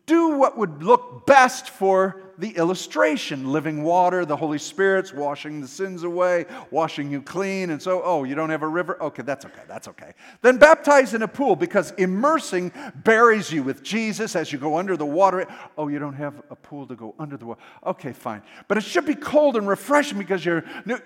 do 0.07 0.39
what 0.39 0.57
would 0.59 0.83
look 0.83 1.27
best 1.27 1.71
for 1.71 2.24
the 2.39 2.51
illustration 2.51 3.53
living 3.53 3.83
water, 3.83 4.25
the 4.25 4.37
Holy 4.37 4.59
Spirit's 4.59 5.13
washing 5.13 5.61
the 5.61 5.69
sins 5.69 6.03
away, 6.03 6.47
washing 6.71 7.11
you 7.11 7.23
clean. 7.23 7.71
And 7.71 7.81
so, 7.81 8.03
oh, 8.05 8.25
you 8.25 8.35
don't 8.35 8.51
have 8.51 8.63
a 8.63 8.69
river? 8.69 9.01
Okay, 9.03 9.23
that's 9.23 9.45
okay, 9.45 9.63
that's 9.69 9.89
okay. 9.89 10.13
Then 10.43 10.57
baptize 10.59 11.15
in 11.15 11.23
a 11.23 11.29
pool 11.29 11.57
because 11.57 11.91
immersing 11.93 12.73
buries 13.05 13.53
you 13.53 13.63
with 13.63 13.83
Jesus 13.83 14.37
as 14.37 14.53
you 14.53 14.59
go 14.59 14.77
under 14.77 14.97
the 14.97 15.07
water. 15.07 15.47
Oh, 15.77 15.89
you 15.89 15.99
don't 15.99 16.15
have 16.15 16.43
a 16.51 16.57
pool 16.57 16.87
to 16.87 16.95
go 16.95 17.15
under 17.19 17.37
the 17.37 17.47
water? 17.47 17.61
Okay, 17.85 18.13
fine. 18.13 18.43
But 18.69 18.79
it 18.79 18.85
should 18.85 19.07
be 19.07 19.15
cold 19.15 19.57
and 19.57 19.67
refreshing 19.69 20.19
because 20.19 20.45
you're 20.45 20.65
no, 20.85 20.99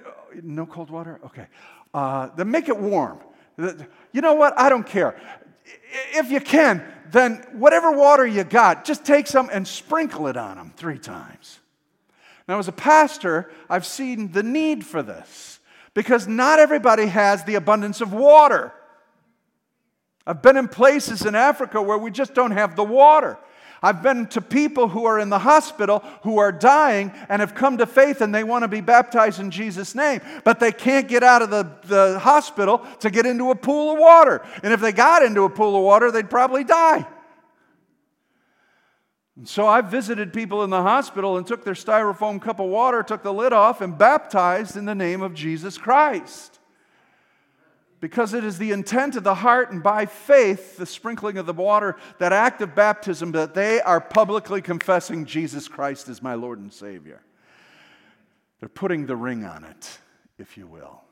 no 0.42 0.66
cold 0.66 0.90
water? 0.90 1.20
Okay. 1.24 1.46
Uh, 1.94 2.28
then 2.36 2.50
make 2.50 2.68
it 2.68 2.76
warm. 2.76 3.18
You 4.12 4.20
know 4.20 4.34
what? 4.34 4.58
I 4.58 4.68
don't 4.68 4.86
care. 4.86 5.20
If 6.14 6.30
you 6.30 6.40
can, 6.40 6.82
then 7.10 7.44
whatever 7.52 7.92
water 7.92 8.26
you 8.26 8.44
got, 8.44 8.84
just 8.84 9.04
take 9.04 9.26
some 9.26 9.48
and 9.52 9.66
sprinkle 9.66 10.26
it 10.26 10.36
on 10.36 10.56
them 10.56 10.72
three 10.76 10.98
times. 10.98 11.60
Now, 12.46 12.58
as 12.58 12.68
a 12.68 12.72
pastor, 12.72 13.50
I've 13.68 13.86
seen 13.86 14.32
the 14.32 14.42
need 14.42 14.84
for 14.84 15.02
this 15.02 15.60
because 15.94 16.26
not 16.26 16.58
everybody 16.58 17.06
has 17.06 17.44
the 17.44 17.56
abundance 17.56 18.00
of 18.00 18.12
water. 18.12 18.72
I've 20.26 20.42
been 20.42 20.56
in 20.56 20.68
places 20.68 21.24
in 21.24 21.34
Africa 21.34 21.80
where 21.80 21.98
we 21.98 22.10
just 22.10 22.34
don't 22.34 22.50
have 22.50 22.76
the 22.76 22.84
water. 22.84 23.38
I've 23.82 24.02
been 24.02 24.26
to 24.28 24.40
people 24.40 24.88
who 24.88 25.04
are 25.04 25.18
in 25.18 25.28
the 25.28 25.38
hospital 25.38 26.00
who 26.22 26.38
are 26.38 26.50
dying 26.50 27.12
and 27.28 27.40
have 27.40 27.54
come 27.54 27.78
to 27.78 27.86
faith 27.86 28.20
and 28.20 28.34
they 28.34 28.42
want 28.42 28.62
to 28.62 28.68
be 28.68 28.80
baptized 28.80 29.38
in 29.38 29.50
Jesus' 29.50 29.94
name, 29.94 30.20
but 30.44 30.58
they 30.58 30.72
can't 30.72 31.06
get 31.06 31.22
out 31.22 31.42
of 31.42 31.50
the, 31.50 31.70
the 31.84 32.18
hospital 32.18 32.84
to 33.00 33.10
get 33.10 33.26
into 33.26 33.50
a 33.50 33.54
pool 33.54 33.92
of 33.92 33.98
water. 33.98 34.44
And 34.62 34.72
if 34.72 34.80
they 34.80 34.92
got 34.92 35.22
into 35.22 35.42
a 35.42 35.50
pool 35.50 35.76
of 35.76 35.82
water, 35.82 36.10
they'd 36.10 36.30
probably 36.30 36.64
die. 36.64 37.06
And 39.36 39.48
so 39.48 39.68
I 39.68 39.80
visited 39.82 40.32
people 40.32 40.64
in 40.64 40.70
the 40.70 40.82
hospital 40.82 41.36
and 41.36 41.46
took 41.46 41.64
their 41.64 41.74
styrofoam 41.74 42.42
cup 42.42 42.58
of 42.58 42.68
water, 42.68 43.04
took 43.04 43.22
the 43.22 43.32
lid 43.32 43.52
off, 43.52 43.80
and 43.80 43.96
baptized 43.96 44.76
in 44.76 44.84
the 44.84 44.96
name 44.96 45.22
of 45.22 45.34
Jesus 45.34 45.78
Christ 45.78 46.57
because 48.00 48.34
it 48.34 48.44
is 48.44 48.58
the 48.58 48.70
intent 48.70 49.16
of 49.16 49.24
the 49.24 49.34
heart 49.34 49.72
and 49.72 49.82
by 49.82 50.06
faith, 50.06 50.76
the 50.76 50.86
sprinkling 50.86 51.36
of 51.36 51.46
the 51.46 51.52
water, 51.52 51.96
that 52.18 52.32
act 52.32 52.60
of 52.62 52.74
baptism, 52.74 53.32
that 53.32 53.54
they 53.54 53.80
are 53.80 54.00
publicly 54.00 54.62
confessing 54.62 55.24
Jesus 55.24 55.66
Christ 55.68 56.08
as 56.08 56.22
my 56.22 56.34
Lord 56.34 56.60
and 56.60 56.72
Savior. 56.72 57.22
They're 58.60 58.68
putting 58.68 59.06
the 59.06 59.16
ring 59.16 59.44
on 59.44 59.64
it, 59.64 59.98
if 60.38 60.56
you 60.56 60.66
will. 60.66 61.02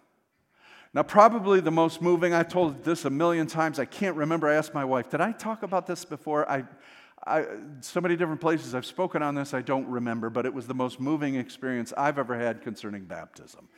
Now, 0.95 1.03
probably 1.03 1.61
the 1.61 1.71
most 1.71 2.01
moving, 2.01 2.33
I've 2.33 2.49
told 2.49 2.83
this 2.83 3.05
a 3.05 3.11
million 3.11 3.47
times, 3.47 3.79
I 3.79 3.85
can't 3.85 4.17
remember. 4.17 4.49
I 4.49 4.55
asked 4.55 4.73
my 4.73 4.85
wife, 4.85 5.11
did 5.11 5.21
I 5.21 5.33
talk 5.33 5.63
about 5.63 5.87
this 5.87 6.05
before? 6.05 6.51
I, 6.51 6.65
I, 7.27 7.45
so 7.81 8.01
many 8.01 8.17
different 8.17 8.41
places 8.41 8.75
I've 8.75 8.87
spoken 8.87 9.23
on 9.23 9.35
this, 9.35 9.53
I 9.53 9.61
don't 9.61 9.87
remember, 9.89 10.31
but 10.31 10.47
it 10.47 10.55
was 10.55 10.67
the 10.67 10.75
most 10.75 10.99
moving 10.99 11.35
experience 11.35 11.93
I've 11.97 12.19
ever 12.19 12.39
had 12.39 12.63
concerning 12.63 13.05
baptism. 13.05 13.69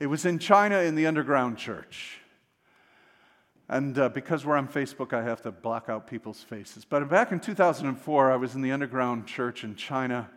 It 0.00 0.06
was 0.06 0.24
in 0.24 0.38
China 0.38 0.78
in 0.78 0.94
the 0.94 1.06
underground 1.06 1.58
church. 1.58 2.20
And 3.68 3.98
uh, 3.98 4.08
because 4.10 4.46
we're 4.46 4.56
on 4.56 4.68
Facebook, 4.68 5.12
I 5.12 5.22
have 5.24 5.42
to 5.42 5.50
block 5.50 5.88
out 5.88 6.06
people's 6.06 6.40
faces. 6.40 6.84
But 6.84 7.08
back 7.08 7.32
in 7.32 7.40
2004, 7.40 8.30
I 8.30 8.36
was 8.36 8.54
in 8.54 8.62
the 8.62 8.70
underground 8.70 9.26
church 9.26 9.64
in 9.64 9.74
China. 9.74 10.30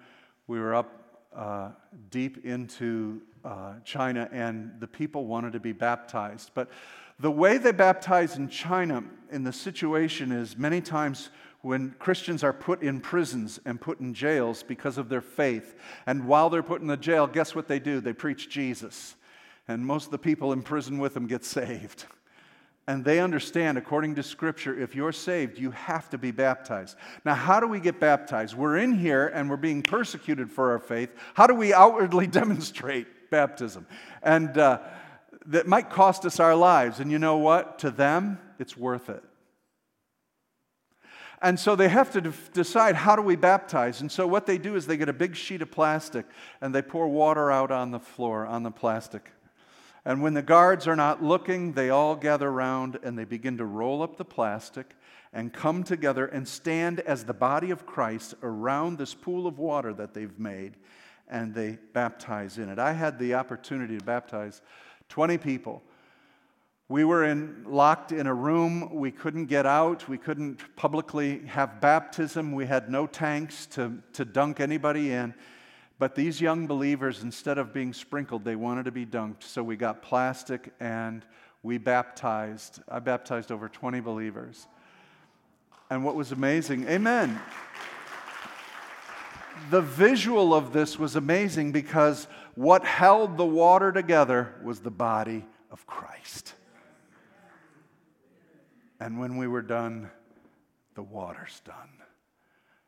We 0.47 0.59
were 0.59 0.73
up 0.73 1.19
uh, 1.35 1.69
deep 2.09 2.43
into 2.43 3.21
uh, 3.45 3.75
China, 3.85 4.27
and 4.31 4.71
the 4.79 4.87
people 4.87 5.25
wanted 5.25 5.53
to 5.53 5.59
be 5.59 5.73
baptized. 5.73 6.51
But 6.55 6.71
the 7.19 7.29
way 7.29 7.59
they 7.59 7.71
baptize 7.71 8.35
in 8.35 8.49
China 8.49 9.03
in 9.31 9.43
the 9.43 9.53
situation 9.53 10.31
is 10.31 10.57
many 10.57 10.81
times 10.81 11.29
when 11.61 11.91
Christians 11.99 12.43
are 12.43 12.53
put 12.53 12.81
in 12.81 12.99
prisons 12.99 13.59
and 13.65 13.79
put 13.79 13.99
in 13.99 14.13
jails 14.13 14.63
because 14.63 14.97
of 14.97 15.09
their 15.09 15.21
faith. 15.21 15.75
And 16.07 16.25
while 16.25 16.49
they're 16.49 16.63
put 16.63 16.81
in 16.81 16.87
the 16.87 16.97
jail, 16.97 17.27
guess 17.27 17.53
what 17.53 17.67
they 17.67 17.79
do? 17.79 17.99
They 17.99 18.13
preach 18.13 18.49
Jesus. 18.49 19.15
And 19.67 19.85
most 19.85 20.05
of 20.05 20.11
the 20.11 20.17
people 20.17 20.51
in 20.51 20.63
prison 20.63 20.97
with 20.97 21.13
them 21.13 21.27
get 21.27 21.43
saved 21.43 22.05
and 22.89 23.05
they 23.05 23.19
understand, 23.19 23.77
according 23.77 24.15
to 24.15 24.23
Scripture, 24.23 24.75
if 24.75 24.95
you're 24.95 25.11
saved, 25.11 25.59
you 25.59 25.69
have 25.69 26.09
to 26.09 26.17
be 26.17 26.31
baptized. 26.31 26.97
Now, 27.23 27.35
how 27.35 27.59
do 27.59 27.67
we 27.67 27.79
get 27.79 27.99
baptized? 27.99 28.55
We're 28.55 28.77
in 28.77 28.93
here 28.93 29.27
and 29.27 29.47
we're 29.47 29.57
being 29.57 29.83
persecuted 29.83 30.49
for 30.49 30.71
our 30.71 30.79
faith. 30.79 31.11
How 31.35 31.45
do 31.45 31.53
we 31.53 31.71
outwardly 31.71 32.25
demonstrate 32.41 33.29
baptism? 33.29 33.85
And 34.23 34.57
uh, 34.57 34.79
that 35.45 35.67
might 35.67 35.91
cost 35.91 36.25
us 36.25 36.39
our 36.39 36.55
lives. 36.55 36.99
And 36.99 37.11
you 37.11 37.19
know 37.19 37.37
what? 37.37 37.77
To 37.79 37.91
them, 37.91 38.39
it's 38.57 38.75
worth 38.75 39.07
it. 39.07 39.23
And 41.43 41.59
so 41.59 41.75
they 41.75 41.89
have 41.89 42.09
to 42.13 42.21
de- 42.21 42.33
decide 42.53 42.95
how 42.95 43.15
do 43.15 43.21
we 43.21 43.35
baptize. 43.35 44.01
And 44.01 44.11
so 44.11 44.25
what 44.25 44.47
they 44.47 44.57
do 44.57 44.75
is 44.75 44.87
they 44.87 44.97
get 44.97 45.09
a 45.09 45.13
big 45.13 45.35
sheet 45.35 45.61
of 45.61 45.69
plastic 45.69 46.25
and 46.59 46.73
they 46.73 46.81
pour 46.81 47.07
water 47.07 47.51
out 47.51 47.69
on 47.69 47.91
the 47.91 47.99
floor, 47.99 48.47
on 48.47 48.63
the 48.63 48.71
plastic. 48.71 49.29
And 50.05 50.21
when 50.21 50.33
the 50.33 50.41
guards 50.41 50.87
are 50.87 50.95
not 50.95 51.21
looking, 51.21 51.73
they 51.73 51.89
all 51.89 52.15
gather 52.15 52.47
around 52.47 52.99
and 53.03 53.17
they 53.17 53.25
begin 53.25 53.57
to 53.57 53.65
roll 53.65 54.01
up 54.01 54.17
the 54.17 54.25
plastic 54.25 54.95
and 55.33 55.53
come 55.53 55.83
together 55.83 56.25
and 56.25 56.47
stand 56.47 57.01
as 57.01 57.25
the 57.25 57.33
body 57.33 57.71
of 57.71 57.85
Christ 57.85 58.33
around 58.41 58.97
this 58.97 59.13
pool 59.13 59.45
of 59.45 59.59
water 59.59 59.93
that 59.93 60.13
they've 60.13 60.39
made 60.39 60.77
and 61.27 61.53
they 61.53 61.77
baptize 61.93 62.57
in 62.57 62.69
it. 62.69 62.79
I 62.79 62.93
had 62.93 63.19
the 63.19 63.35
opportunity 63.35 63.97
to 63.97 64.03
baptize 64.03 64.61
20 65.09 65.37
people. 65.37 65.83
We 66.87 67.03
were 67.03 67.23
in, 67.23 67.65
locked 67.67 68.11
in 68.11 68.25
a 68.25 68.33
room. 68.33 68.95
We 68.95 69.11
couldn't 69.11 69.45
get 69.45 69.67
out. 69.67 70.09
We 70.09 70.17
couldn't 70.17 70.75
publicly 70.75 71.45
have 71.45 71.79
baptism. 71.79 72.51
We 72.51 72.65
had 72.65 72.89
no 72.89 73.05
tanks 73.05 73.67
to, 73.67 74.01
to 74.13 74.25
dunk 74.25 74.59
anybody 74.59 75.11
in. 75.11 75.35
But 75.99 76.15
these 76.15 76.39
young 76.39 76.65
believers, 76.65 77.23
instead 77.23 77.57
of 77.57 77.73
being 77.73 77.91
sprinkled, 77.91 78.45
they 78.45 78.55
wanted 78.55 78.85
to 78.85 78.91
be 78.91 79.05
dunked. 79.05 79.43
So 79.43 79.61
we 79.61 79.75
got 79.75 80.01
plastic 80.01 80.73
and 80.79 81.25
we 81.61 81.77
baptized. 81.77 82.81
I 82.87 82.99
baptized 82.99 83.51
over 83.51 83.67
20 83.67 83.99
believers. 83.99 84.65
And 85.89 86.05
what 86.05 86.15
was 86.15 86.31
amazing, 86.31 86.87
amen. 86.87 87.37
The 89.69 89.81
visual 89.81 90.53
of 90.53 90.71
this 90.71 90.97
was 90.97 91.17
amazing 91.17 91.73
because 91.73 92.27
what 92.55 92.85
held 92.85 93.35
the 93.35 93.45
water 93.45 93.91
together 93.91 94.55
was 94.63 94.79
the 94.79 94.91
body 94.91 95.45
of 95.69 95.85
Christ. 95.85 96.53
And 99.01 99.19
when 99.19 99.35
we 99.35 99.47
were 99.47 99.61
done, 99.61 100.09
the 100.95 101.03
water's 101.03 101.61
done. 101.65 101.98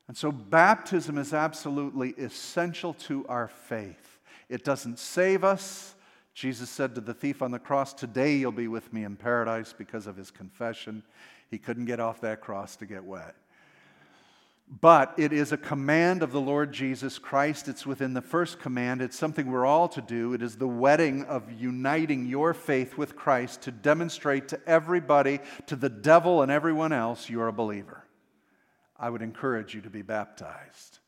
And 0.07 0.17
so, 0.17 0.31
baptism 0.31 1.17
is 1.17 1.33
absolutely 1.33 2.09
essential 2.11 2.93
to 2.95 3.25
our 3.27 3.47
faith. 3.47 4.19
It 4.49 4.63
doesn't 4.63 4.99
save 4.99 5.43
us. 5.43 5.95
Jesus 6.33 6.69
said 6.69 6.95
to 6.95 7.01
the 7.01 7.13
thief 7.13 7.41
on 7.41 7.51
the 7.51 7.59
cross, 7.59 7.93
Today 7.93 8.35
you'll 8.35 8.51
be 8.51 8.67
with 8.67 8.91
me 8.91 9.03
in 9.03 9.15
paradise 9.15 9.73
because 9.77 10.07
of 10.07 10.17
his 10.17 10.31
confession. 10.31 11.03
He 11.49 11.57
couldn't 11.57 11.85
get 11.85 11.99
off 11.99 12.21
that 12.21 12.41
cross 12.41 12.75
to 12.77 12.85
get 12.85 13.03
wet. 13.03 13.35
But 14.79 15.13
it 15.17 15.33
is 15.33 15.51
a 15.51 15.57
command 15.57 16.23
of 16.23 16.31
the 16.31 16.39
Lord 16.39 16.71
Jesus 16.71 17.19
Christ. 17.19 17.67
It's 17.67 17.85
within 17.85 18.13
the 18.13 18.21
first 18.21 18.59
command. 18.59 19.01
It's 19.01 19.19
something 19.19 19.51
we're 19.51 19.65
all 19.65 19.89
to 19.89 20.01
do. 20.01 20.33
It 20.33 20.41
is 20.41 20.55
the 20.55 20.67
wedding 20.67 21.23
of 21.25 21.51
uniting 21.51 22.25
your 22.25 22.53
faith 22.53 22.97
with 22.97 23.17
Christ 23.17 23.63
to 23.63 23.71
demonstrate 23.71 24.47
to 24.47 24.59
everybody, 24.65 25.39
to 25.65 25.75
the 25.75 25.89
devil 25.89 26.41
and 26.41 26.49
everyone 26.49 26.93
else, 26.93 27.29
you're 27.29 27.49
a 27.49 27.53
believer. 27.53 28.05
I 29.01 29.09
would 29.09 29.23
encourage 29.23 29.73
you 29.73 29.81
to 29.81 29.89
be 29.89 30.03
baptized. 30.03 30.99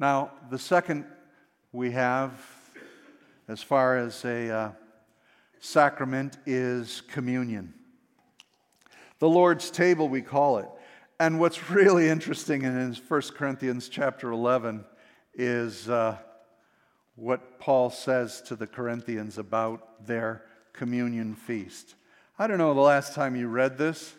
Now, 0.00 0.32
the 0.50 0.58
second 0.58 1.04
we 1.70 1.92
have, 1.92 2.32
as 3.46 3.62
far 3.62 3.96
as 3.96 4.24
a 4.24 4.50
uh, 4.50 4.70
sacrament, 5.60 6.38
is 6.44 7.02
communion. 7.02 7.72
The 9.20 9.28
Lord's 9.28 9.70
table, 9.70 10.08
we 10.08 10.22
call 10.22 10.58
it. 10.58 10.68
And 11.20 11.38
what's 11.38 11.70
really 11.70 12.08
interesting 12.08 12.62
in 12.62 12.94
1 12.94 13.22
Corinthians 13.36 13.88
chapter 13.88 14.32
11 14.32 14.84
is 15.34 15.88
uh, 15.88 16.16
what 17.14 17.60
Paul 17.60 17.90
says 17.90 18.42
to 18.42 18.56
the 18.56 18.66
Corinthians 18.66 19.38
about 19.38 20.04
their 20.04 20.42
communion 20.72 21.36
feast. 21.36 21.94
I 22.40 22.48
don't 22.48 22.58
know 22.58 22.74
the 22.74 22.80
last 22.80 23.14
time 23.14 23.36
you 23.36 23.46
read 23.46 23.78
this, 23.78 24.16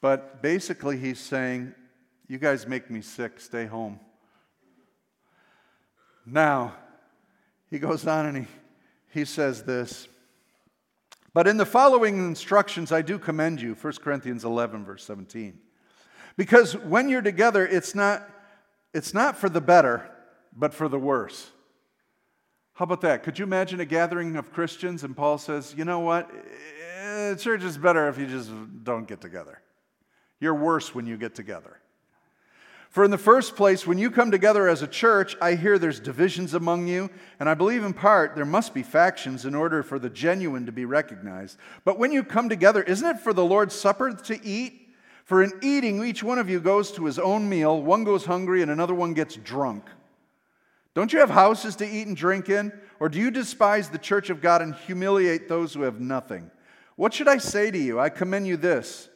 but 0.00 0.42
basically 0.42 0.98
he's 0.98 1.20
saying, 1.20 1.76
You 2.28 2.38
guys 2.38 2.66
make 2.66 2.90
me 2.90 3.00
sick, 3.00 3.40
stay 3.40 3.66
home. 3.66 4.00
Now, 6.24 6.74
he 7.70 7.78
goes 7.78 8.06
on 8.06 8.26
and 8.26 8.38
he, 8.38 8.46
he 9.10 9.24
says 9.24 9.64
this. 9.64 10.08
But 11.34 11.46
in 11.46 11.56
the 11.56 11.66
following 11.66 12.18
instructions, 12.18 12.92
I 12.92 13.02
do 13.02 13.18
commend 13.18 13.60
you, 13.60 13.74
1 13.74 13.92
Corinthians 13.94 14.44
11, 14.44 14.84
verse 14.84 15.04
17. 15.04 15.58
Because 16.36 16.76
when 16.76 17.08
you're 17.08 17.22
together, 17.22 17.66
it's 17.66 17.94
not, 17.94 18.28
it's 18.92 19.14
not 19.14 19.36
for 19.36 19.48
the 19.48 19.60
better, 19.60 20.10
but 20.54 20.74
for 20.74 20.88
the 20.88 20.98
worse. 20.98 21.50
How 22.74 22.84
about 22.84 23.02
that? 23.02 23.22
Could 23.22 23.38
you 23.38 23.44
imagine 23.44 23.80
a 23.80 23.84
gathering 23.84 24.36
of 24.36 24.52
Christians 24.52 25.04
and 25.04 25.16
Paul 25.16 25.38
says, 25.38 25.74
you 25.76 25.84
know 25.84 26.00
what? 26.00 26.30
Church 27.38 27.62
is 27.62 27.76
better 27.76 28.08
if 28.08 28.18
you 28.18 28.26
just 28.26 28.50
don't 28.82 29.06
get 29.06 29.20
together. 29.20 29.60
You're 30.40 30.54
worse 30.54 30.94
when 30.94 31.06
you 31.06 31.16
get 31.16 31.34
together. 31.34 31.81
For 32.92 33.04
in 33.04 33.10
the 33.10 33.16
first 33.16 33.56
place, 33.56 33.86
when 33.86 33.96
you 33.96 34.10
come 34.10 34.30
together 34.30 34.68
as 34.68 34.82
a 34.82 34.86
church, 34.86 35.34
I 35.40 35.54
hear 35.54 35.78
there's 35.78 35.98
divisions 35.98 36.52
among 36.52 36.88
you, 36.88 37.08
and 37.40 37.48
I 37.48 37.54
believe 37.54 37.84
in 37.84 37.94
part 37.94 38.36
there 38.36 38.44
must 38.44 38.74
be 38.74 38.82
factions 38.82 39.46
in 39.46 39.54
order 39.54 39.82
for 39.82 39.98
the 39.98 40.10
genuine 40.10 40.66
to 40.66 40.72
be 40.72 40.84
recognized. 40.84 41.56
But 41.86 41.98
when 41.98 42.12
you 42.12 42.22
come 42.22 42.50
together, 42.50 42.82
isn't 42.82 43.16
it 43.16 43.20
for 43.20 43.32
the 43.32 43.46
Lord's 43.46 43.74
Supper 43.74 44.12
to 44.12 44.46
eat? 44.46 44.90
For 45.24 45.42
in 45.42 45.52
eating, 45.62 46.04
each 46.04 46.22
one 46.22 46.38
of 46.38 46.50
you 46.50 46.60
goes 46.60 46.92
to 46.92 47.06
his 47.06 47.18
own 47.18 47.48
meal, 47.48 47.80
one 47.80 48.04
goes 48.04 48.26
hungry, 48.26 48.60
and 48.60 48.70
another 48.70 48.94
one 48.94 49.14
gets 49.14 49.36
drunk. 49.36 49.84
Don't 50.92 51.14
you 51.14 51.20
have 51.20 51.30
houses 51.30 51.76
to 51.76 51.88
eat 51.88 52.06
and 52.06 52.16
drink 52.16 52.50
in? 52.50 52.78
Or 53.00 53.08
do 53.08 53.18
you 53.18 53.30
despise 53.30 53.88
the 53.88 53.96
church 53.96 54.28
of 54.28 54.42
God 54.42 54.60
and 54.60 54.74
humiliate 54.74 55.48
those 55.48 55.72
who 55.72 55.82
have 55.82 55.98
nothing? 55.98 56.50
What 56.96 57.14
should 57.14 57.28
I 57.28 57.38
say 57.38 57.70
to 57.70 57.78
you? 57.78 57.98
I 57.98 58.10
commend 58.10 58.46
you 58.46 58.58
this 58.58 59.08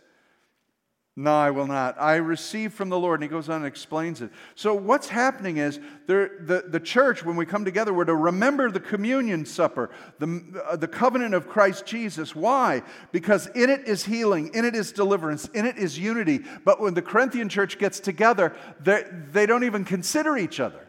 no, 1.19 1.35
I 1.35 1.51
will 1.51 1.67
not. 1.67 1.99
I 1.99 2.17
receive 2.17 2.75
from 2.75 2.91
the 2.91 2.99
Lord. 2.99 3.23
And 3.23 3.31
he 3.31 3.35
goes 3.35 3.49
on 3.49 3.57
and 3.57 3.67
explains 3.67 4.21
it. 4.21 4.31
So, 4.55 4.75
what's 4.75 5.09
happening 5.09 5.57
is 5.57 5.81
there, 6.07 6.33
the, 6.41 6.65
the 6.69 6.79
church, 6.79 7.25
when 7.25 7.37
we 7.37 7.47
come 7.47 7.65
together, 7.65 7.95
we're 7.95 8.05
to 8.05 8.15
remember 8.15 8.71
the 8.71 8.81
communion 8.81 9.47
supper, 9.47 9.89
the, 10.19 10.63
uh, 10.69 10.77
the 10.77 10.87
covenant 10.87 11.33
of 11.33 11.49
Christ 11.49 11.87
Jesus. 11.87 12.37
Why? 12.37 12.83
Because 13.13 13.47
in 13.55 13.71
it 13.71 13.89
is 13.89 14.05
healing, 14.05 14.51
in 14.53 14.67
it 14.67 14.75
is 14.75 14.93
deliverance, 14.93 15.49
in 15.55 15.65
it 15.65 15.79
is 15.79 15.99
unity. 15.99 16.41
But 16.67 16.83
when 16.83 16.93
the 16.93 17.01
Corinthian 17.01 17.49
church 17.49 17.79
gets 17.79 17.99
together, 17.99 18.55
they 18.79 19.47
don't 19.47 19.65
even 19.65 19.87
consider 19.87 20.37
each 20.37 20.61
other. 20.61 20.87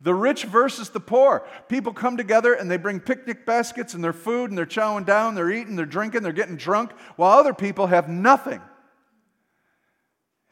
The 0.00 0.14
rich 0.14 0.44
versus 0.44 0.90
the 0.90 1.00
poor. 1.00 1.44
People 1.68 1.92
come 1.92 2.16
together 2.16 2.54
and 2.54 2.70
they 2.70 2.76
bring 2.76 3.00
picnic 3.00 3.44
baskets 3.44 3.94
and 3.94 4.04
their 4.04 4.12
food 4.12 4.50
and 4.50 4.56
they're 4.56 4.64
chowing 4.64 5.06
down, 5.06 5.34
they're 5.34 5.50
eating, 5.50 5.74
they're 5.74 5.86
drinking, 5.86 6.22
they're 6.22 6.32
getting 6.32 6.56
drunk, 6.56 6.92
while 7.16 7.36
other 7.36 7.54
people 7.54 7.88
have 7.88 8.08
nothing. 8.08 8.60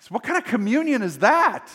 So, 0.04 0.08
what 0.10 0.22
kind 0.22 0.36
of 0.36 0.44
communion 0.44 1.00
is 1.00 1.20
that? 1.20 1.66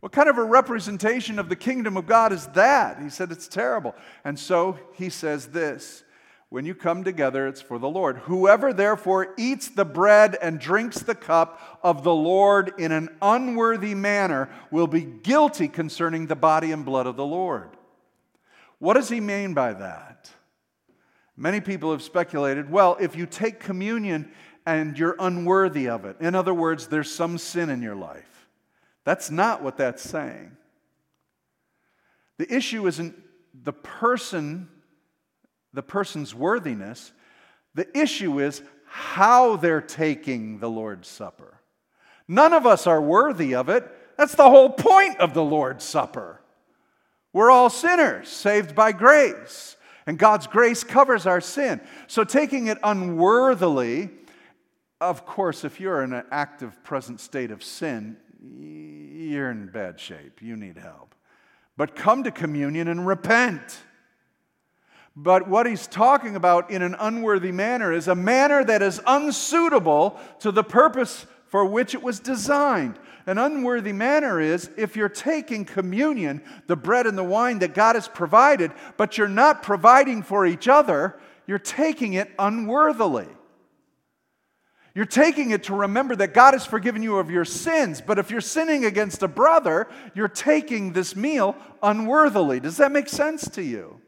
What 0.00 0.12
kind 0.12 0.28
of 0.28 0.36
a 0.36 0.44
representation 0.44 1.38
of 1.38 1.48
the 1.48 1.56
kingdom 1.56 1.96
of 1.96 2.06
God 2.06 2.34
is 2.34 2.46
that? 2.48 3.00
He 3.00 3.08
said 3.08 3.32
it's 3.32 3.48
terrible. 3.48 3.94
And 4.26 4.38
so 4.38 4.78
he 4.92 5.08
says 5.08 5.46
this 5.46 6.04
when 6.50 6.66
you 6.66 6.74
come 6.74 7.02
together, 7.02 7.48
it's 7.48 7.62
for 7.62 7.78
the 7.78 7.88
Lord. 7.88 8.18
Whoever 8.18 8.74
therefore 8.74 9.32
eats 9.38 9.68
the 9.68 9.86
bread 9.86 10.36
and 10.42 10.60
drinks 10.60 10.98
the 10.98 11.14
cup 11.14 11.80
of 11.82 12.04
the 12.04 12.14
Lord 12.14 12.74
in 12.76 12.92
an 12.92 13.08
unworthy 13.22 13.94
manner 13.94 14.50
will 14.70 14.86
be 14.86 15.00
guilty 15.00 15.68
concerning 15.68 16.26
the 16.26 16.36
body 16.36 16.72
and 16.72 16.84
blood 16.84 17.06
of 17.06 17.16
the 17.16 17.24
Lord. 17.24 17.70
What 18.80 18.94
does 18.94 19.08
he 19.08 19.20
mean 19.20 19.54
by 19.54 19.72
that? 19.72 20.30
Many 21.38 21.62
people 21.62 21.92
have 21.92 22.02
speculated 22.02 22.70
well, 22.70 22.98
if 23.00 23.16
you 23.16 23.24
take 23.24 23.60
communion 23.60 24.30
and 24.66 24.98
you're 24.98 25.16
unworthy 25.18 25.88
of 25.88 26.04
it. 26.04 26.16
In 26.20 26.34
other 26.34 26.54
words, 26.54 26.86
there's 26.86 27.10
some 27.10 27.38
sin 27.38 27.70
in 27.70 27.82
your 27.82 27.94
life. 27.94 28.48
That's 29.04 29.30
not 29.30 29.62
what 29.62 29.76
that's 29.76 30.02
saying. 30.02 30.56
The 32.38 32.54
issue 32.54 32.86
isn't 32.86 33.14
the 33.64 33.72
person, 33.72 34.68
the 35.72 35.82
person's 35.82 36.34
worthiness. 36.34 37.12
The 37.74 37.86
issue 37.98 38.40
is 38.40 38.62
how 38.86 39.56
they're 39.56 39.80
taking 39.80 40.58
the 40.58 40.70
Lord's 40.70 41.08
Supper. 41.08 41.60
None 42.26 42.52
of 42.52 42.66
us 42.66 42.86
are 42.86 43.00
worthy 43.00 43.54
of 43.54 43.68
it. 43.68 43.88
That's 44.16 44.34
the 44.34 44.48
whole 44.48 44.70
point 44.70 45.18
of 45.18 45.34
the 45.34 45.42
Lord's 45.44 45.84
Supper. 45.84 46.40
We're 47.32 47.50
all 47.50 47.70
sinners, 47.70 48.28
saved 48.28 48.74
by 48.74 48.92
grace. 48.92 49.76
And 50.06 50.18
God's 50.18 50.46
grace 50.46 50.82
covers 50.82 51.26
our 51.26 51.40
sin. 51.40 51.80
So 52.06 52.24
taking 52.24 52.66
it 52.66 52.78
unworthily 52.82 54.10
of 55.00 55.24
course, 55.24 55.64
if 55.64 55.80
you're 55.80 56.02
in 56.02 56.12
an 56.12 56.24
active 56.30 56.82
present 56.84 57.20
state 57.20 57.50
of 57.50 57.64
sin, 57.64 58.16
you're 58.42 59.50
in 59.50 59.66
bad 59.68 59.98
shape. 59.98 60.42
You 60.42 60.56
need 60.56 60.76
help. 60.76 61.14
But 61.76 61.96
come 61.96 62.24
to 62.24 62.30
communion 62.30 62.88
and 62.88 63.06
repent. 63.06 63.78
But 65.16 65.48
what 65.48 65.66
he's 65.66 65.86
talking 65.86 66.36
about 66.36 66.70
in 66.70 66.82
an 66.82 66.94
unworthy 66.98 67.52
manner 67.52 67.92
is 67.92 68.08
a 68.08 68.14
manner 68.14 68.62
that 68.64 68.82
is 68.82 69.00
unsuitable 69.06 70.18
to 70.40 70.52
the 70.52 70.62
purpose 70.62 71.26
for 71.46 71.64
which 71.64 71.94
it 71.94 72.02
was 72.02 72.20
designed. 72.20 72.98
An 73.26 73.38
unworthy 73.38 73.92
manner 73.92 74.40
is 74.40 74.70
if 74.76 74.96
you're 74.96 75.08
taking 75.08 75.64
communion, 75.64 76.42
the 76.68 76.76
bread 76.76 77.06
and 77.06 77.18
the 77.18 77.24
wine 77.24 77.58
that 77.58 77.74
God 77.74 77.96
has 77.96 78.08
provided, 78.08 78.72
but 78.96 79.18
you're 79.18 79.28
not 79.28 79.62
providing 79.62 80.22
for 80.22 80.46
each 80.46 80.68
other, 80.68 81.18
you're 81.46 81.58
taking 81.58 82.12
it 82.12 82.30
unworthily. 82.38 83.28
You're 84.94 85.04
taking 85.04 85.50
it 85.50 85.64
to 85.64 85.74
remember 85.74 86.16
that 86.16 86.34
God 86.34 86.54
has 86.54 86.66
forgiven 86.66 87.02
you 87.02 87.18
of 87.18 87.30
your 87.30 87.44
sins. 87.44 88.00
But 88.00 88.18
if 88.18 88.30
you're 88.30 88.40
sinning 88.40 88.84
against 88.84 89.22
a 89.22 89.28
brother, 89.28 89.88
you're 90.14 90.28
taking 90.28 90.92
this 90.92 91.14
meal 91.14 91.56
unworthily. 91.82 92.60
Does 92.60 92.76
that 92.78 92.90
make 92.90 93.08
sense 93.08 93.48
to 93.50 93.62
you? 93.62 94.00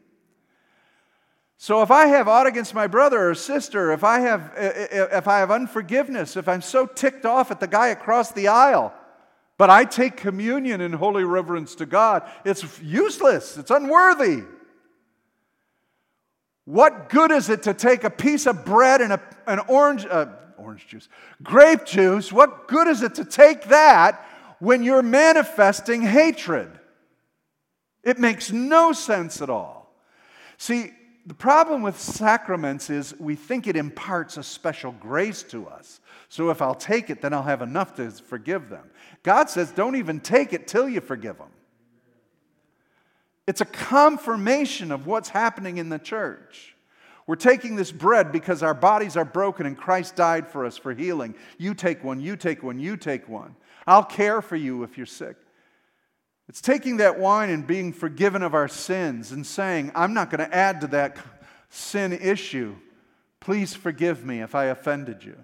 So 1.57 1.81
if 1.81 1.91
I 1.91 2.07
have 2.07 2.27
aught 2.27 2.47
against 2.47 2.73
my 2.73 2.87
brother 2.87 3.29
or 3.29 3.35
sister, 3.35 3.93
if 3.93 4.03
I 4.03 4.19
have 4.19 4.51
if 4.57 5.29
I 5.29 5.39
have 5.39 5.49
unforgiveness, 5.49 6.35
if 6.35 6.49
I'm 6.49 6.61
so 6.61 6.85
ticked 6.85 7.25
off 7.25 7.51
at 7.51 7.61
the 7.61 7.67
guy 7.67 7.87
across 7.87 8.33
the 8.33 8.49
aisle, 8.49 8.93
but 9.57 9.69
I 9.69 9.85
take 9.85 10.17
communion 10.17 10.81
in 10.81 10.91
holy 10.91 11.23
reverence 11.23 11.75
to 11.75 11.85
God, 11.85 12.29
it's 12.43 12.81
useless. 12.81 13.57
It's 13.57 13.71
unworthy. 13.71 14.43
What 16.65 17.09
good 17.09 17.31
is 17.31 17.49
it 17.49 17.63
to 17.63 17.73
take 17.73 18.03
a 18.03 18.09
piece 18.09 18.45
of 18.45 18.65
bread 18.65 18.99
and 18.99 19.13
a, 19.13 19.21
an 19.47 19.59
orange, 19.67 20.05
uh, 20.05 20.27
orange 20.63 20.87
juice. 20.87 21.09
Grape 21.41 21.85
juice, 21.85 22.31
what 22.31 22.67
good 22.67 22.87
is 22.87 23.01
it 23.01 23.15
to 23.15 23.25
take 23.25 23.65
that 23.65 24.25
when 24.59 24.83
you're 24.83 25.03
manifesting 25.03 26.01
hatred? 26.01 26.79
It 28.03 28.19
makes 28.19 28.51
no 28.51 28.91
sense 28.91 29.41
at 29.41 29.49
all. 29.49 29.93
See, 30.57 30.91
the 31.25 31.33
problem 31.33 31.81
with 31.81 31.99
sacraments 31.99 32.89
is 32.89 33.15
we 33.17 33.35
think 33.35 33.65
it 33.65 33.77
imparts 33.77 34.35
a 34.37 34.43
special 34.43 34.91
grace 34.91 35.41
to 35.43 35.67
us. 35.67 36.01
So 36.27 36.49
if 36.49 36.61
I'll 36.61 36.75
take 36.75 37.09
it, 37.09 37.21
then 37.21 37.33
I'll 37.33 37.43
have 37.43 37.61
enough 37.61 37.95
to 37.95 38.11
forgive 38.11 38.69
them. 38.69 38.89
God 39.23 39.49
says, 39.49 39.71
don't 39.71 39.95
even 39.95 40.19
take 40.19 40.51
it 40.51 40.67
till 40.67 40.89
you 40.89 40.99
forgive 40.99 41.37
them. 41.37 41.47
It's 43.47 43.61
a 43.61 43.65
confirmation 43.65 44.91
of 44.91 45.05
what's 45.05 45.29
happening 45.29 45.77
in 45.77 45.89
the 45.89 45.99
church. 45.99 46.72
We're 47.25 47.35
taking 47.35 47.75
this 47.75 47.91
bread 47.91 48.31
because 48.31 48.61
our 48.63 48.73
bodies 48.73 49.15
are 49.15 49.25
broken 49.25 49.65
and 49.65 49.77
Christ 49.77 50.15
died 50.15 50.47
for 50.47 50.65
us 50.65 50.77
for 50.77 50.93
healing. 50.93 51.35
You 51.57 51.73
take 51.73 52.03
one, 52.03 52.19
you 52.19 52.35
take 52.35 52.63
one, 52.63 52.79
you 52.79 52.97
take 52.97 53.29
one. 53.29 53.55
I'll 53.87 54.03
care 54.03 54.41
for 54.41 54.55
you 54.55 54.83
if 54.83 54.97
you're 54.97 55.05
sick. 55.05 55.37
It's 56.49 56.61
taking 56.61 56.97
that 56.97 57.19
wine 57.19 57.49
and 57.49 57.65
being 57.65 57.93
forgiven 57.93 58.43
of 58.43 58.53
our 58.53 58.67
sins 58.67 59.31
and 59.31 59.45
saying, 59.45 59.91
I'm 59.95 60.13
not 60.13 60.29
going 60.29 60.47
to 60.47 60.53
add 60.53 60.81
to 60.81 60.87
that 60.87 61.17
sin 61.69 62.11
issue. 62.11 62.75
Please 63.39 63.73
forgive 63.73 64.25
me 64.25 64.41
if 64.41 64.53
I 64.53 64.65
offended 64.65 65.23
you. 65.23 65.37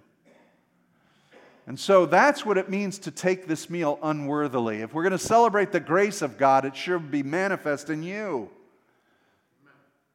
And 1.66 1.80
so 1.80 2.06
that's 2.06 2.46
what 2.46 2.58
it 2.58 2.70
means 2.70 3.00
to 3.00 3.12
take 3.12 3.48
this 3.48 3.70
meal 3.70 4.00
unworthily. 4.02 4.82
If 4.82 4.94
we're 4.94 5.04
going 5.04 5.12
to 5.12 5.18
celebrate 5.20 5.72
the 5.72 5.80
grace 5.80 6.22
of 6.22 6.38
God, 6.38 6.66
it 6.66 6.76
should 6.76 7.12
be 7.12 7.24
manifest 7.24 7.90
in 7.90 8.04
you. 8.04 8.50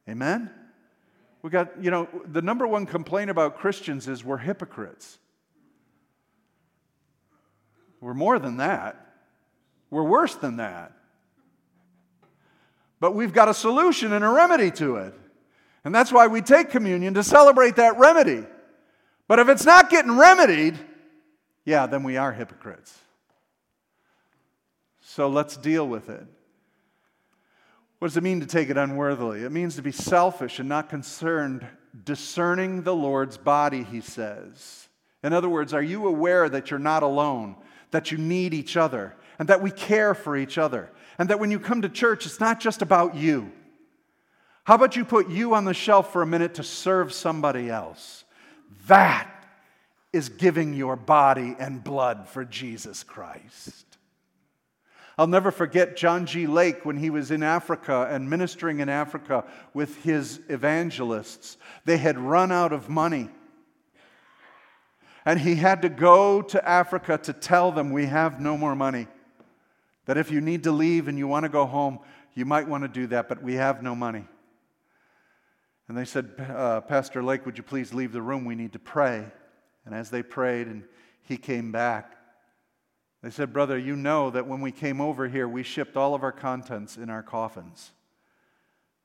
Amen? 0.07 0.51
We 1.45 1.51
got, 1.51 1.79
you 1.79 1.91
know, 1.91 2.07
the 2.25 2.41
number 2.41 2.65
one 2.65 2.87
complaint 2.87 3.29
about 3.29 3.59
Christians 3.59 4.07
is 4.07 4.25
we're 4.25 4.39
hypocrites. 4.39 5.19
We're 8.01 8.15
more 8.15 8.39
than 8.39 8.57
that. 8.57 9.13
We're 9.91 10.01
worse 10.01 10.33
than 10.33 10.57
that. 10.57 10.93
But 12.99 13.13
we've 13.13 13.31
got 13.31 13.47
a 13.47 13.53
solution 13.53 14.11
and 14.11 14.25
a 14.25 14.29
remedy 14.29 14.71
to 14.71 14.95
it. 14.95 15.13
And 15.83 15.93
that's 15.93 16.11
why 16.11 16.25
we 16.25 16.41
take 16.41 16.71
communion 16.71 17.13
to 17.13 17.23
celebrate 17.23 17.75
that 17.75 17.99
remedy. 17.99 18.43
But 19.27 19.37
if 19.37 19.47
it's 19.47 19.65
not 19.65 19.91
getting 19.91 20.17
remedied, 20.17 20.79
yeah, 21.63 21.85
then 21.85 22.01
we 22.01 22.17
are 22.17 22.33
hypocrites. 22.33 22.97
So 24.99 25.29
let's 25.29 25.57
deal 25.57 25.87
with 25.87 26.09
it. 26.09 26.25
What 28.05 28.09
does 28.09 28.17
it 28.17 28.23
mean 28.23 28.41
to 28.41 28.45
take 28.45 28.69
it 28.69 28.77
unworthily? 28.77 29.41
It 29.41 29.51
means 29.51 29.77
to 29.77 29.81
be 29.81 29.91
selfish 29.91 30.59
and 30.59 30.69
not 30.69 30.89
concerned, 30.89 31.65
discerning 32.03 32.83
the 32.83 32.93
Lord's 32.93 33.35
body, 33.35 33.81
he 33.81 33.99
says. 33.99 34.89
In 35.23 35.33
other 35.33 35.49
words, 35.49 35.73
are 35.73 35.81
you 35.81 36.05
aware 36.05 36.47
that 36.47 36.69
you're 36.69 36.79
not 36.79 37.01
alone, 37.01 37.55
that 37.89 38.11
you 38.11 38.19
need 38.19 38.53
each 38.53 38.77
other, 38.77 39.15
and 39.39 39.49
that 39.49 39.63
we 39.63 39.71
care 39.71 40.13
for 40.13 40.37
each 40.37 40.59
other, 40.59 40.91
and 41.17 41.31
that 41.31 41.39
when 41.39 41.49
you 41.49 41.59
come 41.59 41.81
to 41.81 41.89
church, 41.89 42.27
it's 42.27 42.39
not 42.39 42.59
just 42.59 42.83
about 42.83 43.15
you? 43.15 43.51
How 44.65 44.75
about 44.75 44.95
you 44.95 45.03
put 45.03 45.27
you 45.31 45.55
on 45.55 45.65
the 45.65 45.73
shelf 45.73 46.13
for 46.13 46.21
a 46.21 46.27
minute 46.27 46.53
to 46.53 46.63
serve 46.63 47.11
somebody 47.11 47.71
else? 47.71 48.23
That 48.85 49.47
is 50.13 50.29
giving 50.29 50.75
your 50.75 50.95
body 50.95 51.55
and 51.57 51.83
blood 51.83 52.29
for 52.29 52.45
Jesus 52.45 53.01
Christ. 53.01 53.84
I'll 55.17 55.27
never 55.27 55.51
forget 55.51 55.95
John 55.95 56.25
G. 56.25 56.45
Lake 56.45 56.85
when 56.85 56.97
he 56.97 57.09
was 57.09 57.31
in 57.31 57.41
Africa 57.41 58.07
and 58.09 58.29
ministering 58.29 58.81
in 58.81 58.89
Africa 58.89 59.45
with 59.73 60.03
his 60.03 60.41
evangelists. 60.49 61.57
They 61.85 61.97
had 61.97 62.17
run 62.17 62.51
out 62.51 62.73
of 62.73 62.89
money. 62.89 63.29
And 65.25 65.39
he 65.39 65.55
had 65.55 65.81
to 65.83 65.89
go 65.89 66.41
to 66.41 66.67
Africa 66.67 67.17
to 67.17 67.33
tell 67.33 67.71
them, 67.71 67.91
We 67.91 68.05
have 68.07 68.41
no 68.41 68.57
more 68.57 68.75
money. 68.75 69.07
That 70.05 70.17
if 70.17 70.31
you 70.31 70.41
need 70.41 70.63
to 70.63 70.71
leave 70.71 71.07
and 71.07 71.17
you 71.17 71.27
want 71.27 71.43
to 71.43 71.49
go 71.49 71.65
home, 71.65 71.99
you 72.35 72.45
might 72.45 72.67
want 72.67 72.83
to 72.83 72.87
do 72.87 73.07
that, 73.07 73.29
but 73.29 73.41
we 73.41 73.55
have 73.55 73.81
no 73.81 73.95
money. 73.95 74.25
And 75.87 75.97
they 75.97 76.05
said, 76.05 76.31
uh, 76.39 76.81
Pastor 76.81 77.23
Lake, 77.23 77.45
would 77.45 77.57
you 77.57 77.63
please 77.63 77.93
leave 77.93 78.11
the 78.11 78.21
room? 78.21 78.43
We 78.43 78.55
need 78.55 78.73
to 78.73 78.79
pray. 78.79 79.25
And 79.85 79.95
as 79.95 80.09
they 80.09 80.23
prayed 80.23 80.67
and 80.67 80.83
he 81.23 81.37
came 81.37 81.71
back, 81.71 82.17
they 83.25 83.31
said, 83.31 83.51
Brother, 83.51 83.75
you 83.75 83.95
know 83.95 84.29
that 84.29 84.45
when 84.45 84.61
we 84.61 84.71
came 84.71 85.01
over 85.01 85.27
here, 85.27 85.47
we 85.49 85.63
shipped 85.63 85.97
all 85.97 86.13
of 86.13 86.21
our 86.21 86.31
contents 86.31 86.95
in 86.95 87.09
our 87.09 87.23
coffins. 87.23 87.89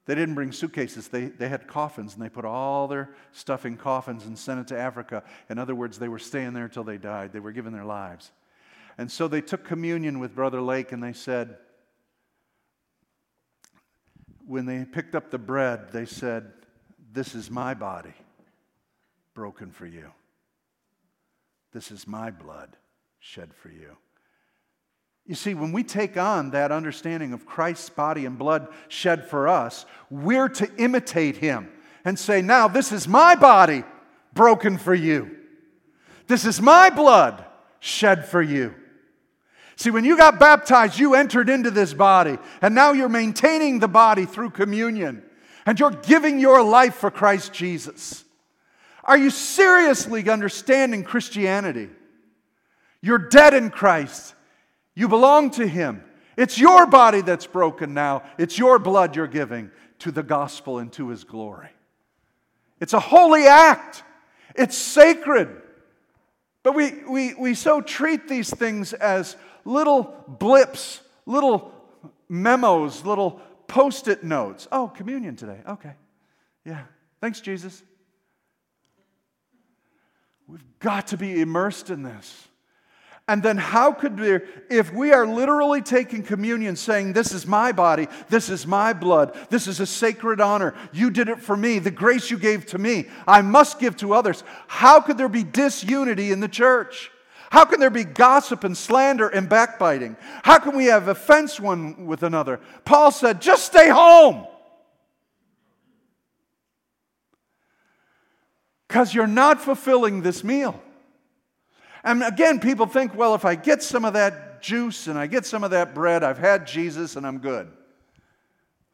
They 0.05 0.15
didn't 0.15 0.35
bring 0.35 0.53
suitcases, 0.53 1.09
they, 1.09 1.29
they 1.29 1.49
had 1.49 1.67
coffins, 1.67 2.13
and 2.13 2.23
they 2.23 2.29
put 2.29 2.45
all 2.45 2.87
their 2.87 3.15
stuff 3.33 3.65
in 3.65 3.79
coffins 3.79 4.27
and 4.27 4.39
sent 4.39 4.61
it 4.61 4.69
to 4.69 4.79
Africa. 4.79 5.23
In 5.49 5.59
other 5.59 5.75
words, 5.75 5.99
they 5.99 6.09
were 6.09 6.19
staying 6.19 6.53
there 6.53 6.65
until 6.65 6.85
they 6.85 6.99
died, 6.99 7.33
they 7.33 7.41
were 7.41 7.51
giving 7.51 7.73
their 7.73 7.87
lives. 7.87 8.31
And 8.99 9.11
so 9.11 9.27
they 9.27 9.41
took 9.41 9.65
communion 9.65 10.19
with 10.19 10.35
Brother 10.35 10.61
Lake 10.61 10.93
and 10.93 11.03
they 11.03 11.15
said, 11.15 11.57
when 14.47 14.67
they 14.67 14.85
picked 14.85 15.15
up 15.15 15.31
the 15.31 15.39
bread, 15.39 15.93
they 15.93 16.05
said, 16.05 16.53
This 17.11 17.35
is 17.35 17.51
my 17.51 17.73
body 17.73 18.13
broken 19.33 19.71
for 19.71 19.87
you. 19.87 20.11
This 21.73 21.91
is 21.91 22.07
my 22.07 22.31
blood 22.31 22.77
shed 23.19 23.55
for 23.55 23.71
you. 23.71 23.97
You 25.31 25.37
see, 25.37 25.55
when 25.55 25.71
we 25.71 25.85
take 25.85 26.17
on 26.17 26.51
that 26.51 26.73
understanding 26.73 27.33
of 27.33 27.47
Christ's 27.47 27.89
body 27.89 28.27
and 28.27 28.37
blood 28.37 28.67
shed 28.89 29.29
for 29.29 29.47
us, 29.47 29.87
we're 30.11 30.49
to 30.49 30.69
imitate 30.77 31.37
him 31.37 31.71
and 32.05 32.19
say, 32.19 32.43
Now, 32.43 32.67
this 32.67 32.91
is 32.91 33.07
my 33.07 33.37
body 33.37 33.85
broken 34.33 34.77
for 34.77 34.93
you. 34.93 35.31
This 36.27 36.45
is 36.45 36.61
my 36.61 36.91
blood 36.91 37.45
shed 37.79 38.27
for 38.27 38.43
you. 38.43 38.75
See, 39.77 39.93
when 39.93 40.05
you 40.05 40.17
got 40.17 40.41
baptized, 40.41 40.99
you 40.99 41.15
entered 41.15 41.49
into 41.49 41.71
this 41.71 41.95
body, 41.95 42.37
and 42.61 42.75
now 42.75 42.91
you're 42.91 43.09
maintaining 43.09 43.79
the 43.79 43.87
body 43.87 44.27
through 44.27 44.51
communion, 44.51 45.23
and 45.65 45.79
you're 45.79 45.93
giving 45.93 46.41
your 46.41 46.61
life 46.61 46.97
for 46.97 47.09
Christ 47.13 47.53
Jesus. 47.53 48.25
Are 49.05 49.17
you 49.17 49.31
seriously 49.31 50.29
understanding 50.29 51.05
Christianity? 51.05 51.89
You're 53.01 53.29
dead 53.29 53.55
in 53.55 53.71
Christ. 53.71 54.35
You 55.01 55.09
belong 55.09 55.51
to 55.53 55.67
Him. 55.67 56.05
It's 56.37 56.59
your 56.59 56.87
body 56.87 57.23
that's 57.23 57.47
broken 57.47 57.95
now. 57.95 58.23
It's 58.37 58.59
your 58.59 58.79
blood 58.79 59.17
you're 59.17 59.27
giving 59.27 59.71
to 60.01 60.13
the 60.13 60.23
gospel 60.23 60.79
and 60.79 60.93
to 60.93 61.09
His 61.09 61.25
glory. 61.25 61.71
It's 62.81 62.93
a 62.93 63.01
holy 63.01 63.47
act, 63.47 64.03
it's 64.55 64.77
sacred. 64.77 65.49
But 66.63 66.75
we, 66.75 67.03
we, 67.09 67.33
we 67.33 67.55
so 67.55 67.81
treat 67.81 68.29
these 68.29 68.51
things 68.51 68.93
as 68.93 69.37
little 69.65 70.15
blips, 70.29 71.01
little 71.25 71.73
memos, 72.29 73.03
little 73.03 73.41
post 73.69 74.07
it 74.07 74.23
notes. 74.23 74.69
Oh, 74.71 74.89
communion 74.89 75.35
today. 75.35 75.61
Okay. 75.67 75.95
Yeah. 76.67 76.83
Thanks, 77.23 77.41
Jesus. 77.41 77.83
We've 80.47 80.79
got 80.79 81.07
to 81.07 81.17
be 81.17 81.41
immersed 81.41 81.89
in 81.89 82.03
this. 82.03 82.49
And 83.31 83.45
then, 83.45 83.59
how 83.59 83.93
could 83.93 84.19
we, 84.19 84.41
if 84.69 84.93
we 84.93 85.13
are 85.13 85.25
literally 85.25 85.83
taking 85.83 86.25
communion, 86.25 86.75
saying, 86.75 87.13
This 87.13 87.31
is 87.31 87.47
my 87.47 87.71
body, 87.71 88.09
this 88.29 88.49
is 88.49 88.67
my 88.67 88.93
blood, 88.93 89.39
this 89.51 89.69
is 89.69 89.79
a 89.79 89.87
sacred 89.87 90.41
honor, 90.41 90.75
you 90.93 91.11
did 91.11 91.29
it 91.29 91.39
for 91.39 91.57
me, 91.57 91.79
the 91.79 91.93
grace 91.93 92.29
you 92.29 92.37
gave 92.37 92.67
to 92.67 92.79
me, 92.79 93.07
I 93.29 93.43
must 93.43 93.79
give 93.79 93.97
to 93.99 94.15
others, 94.15 94.43
how 94.67 95.01
could 95.01 95.17
there 95.17 95.29
be 95.29 95.45
disunity 95.45 96.33
in 96.33 96.41
the 96.41 96.49
church? 96.49 97.13
How 97.53 97.65
can 97.65 97.79
there 97.79 97.89
be 97.89 98.03
gossip 98.03 98.65
and 98.65 98.77
slander 98.77 99.29
and 99.29 99.49
backbiting? 99.49 100.17
How 100.43 100.59
can 100.59 100.77
we 100.77 100.87
have 100.87 101.07
offense 101.07 101.61
one 101.61 102.07
with 102.07 102.25
another? 102.25 102.59
Paul 102.85 103.13
said, 103.13 103.41
Just 103.41 103.65
stay 103.65 103.91
home. 103.91 104.45
Because 108.89 109.15
you're 109.15 109.29
not 109.29 109.61
fulfilling 109.61 110.23
this 110.23 110.43
meal. 110.43 110.83
And 112.03 112.23
again, 112.23 112.61
people 112.61 112.87
think, 112.87 113.15
well, 113.15 113.35
if 113.35 113.45
I 113.45 113.55
get 113.55 113.83
some 113.83 114.05
of 114.05 114.15
that 114.15 114.63
juice 114.63 115.07
and 115.07 115.19
I 115.19 115.27
get 115.27 115.47
some 115.47 115.65
of 115.65 115.71
that 115.73 115.95
bread, 115.95 116.23
I've 116.23 116.39
had 116.39 116.67
Jesus 116.67 117.17
and 117.17 117.27
I'm 117.27 117.39
good. 117.39 117.69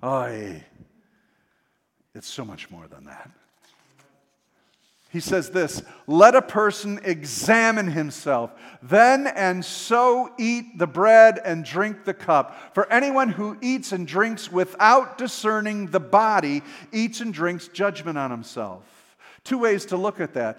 Oh, 0.03 0.55
it's 2.14 2.29
so 2.29 2.45
much 2.45 2.71
more 2.71 2.87
than 2.88 3.05
that. 3.05 3.31
He 5.11 5.21
says 5.21 5.51
this 5.51 5.83
let 6.07 6.35
a 6.35 6.42
person 6.42 7.01
examine 7.03 7.87
himself, 7.87 8.51
then 8.83 9.27
and 9.27 9.64
so 9.64 10.31
eat 10.38 10.79
the 10.79 10.87
bread 10.87 11.40
and 11.42 11.64
drink 11.64 12.05
the 12.05 12.12
cup. 12.12 12.75
For 12.75 12.90
anyone 12.92 13.31
who 13.31 13.57
eats 13.62 13.92
and 13.92 14.07
drinks 14.07 14.53
without 14.53 15.16
discerning 15.16 15.87
the 15.87 16.01
body 16.01 16.62
eats 16.92 17.21
and 17.21 17.33
drinks 17.33 17.69
judgment 17.69 18.19
on 18.19 18.31
himself. 18.31 18.83
Two 19.42 19.59
ways 19.59 19.87
to 19.87 19.97
look 19.97 20.21
at 20.21 20.35
that 20.35 20.59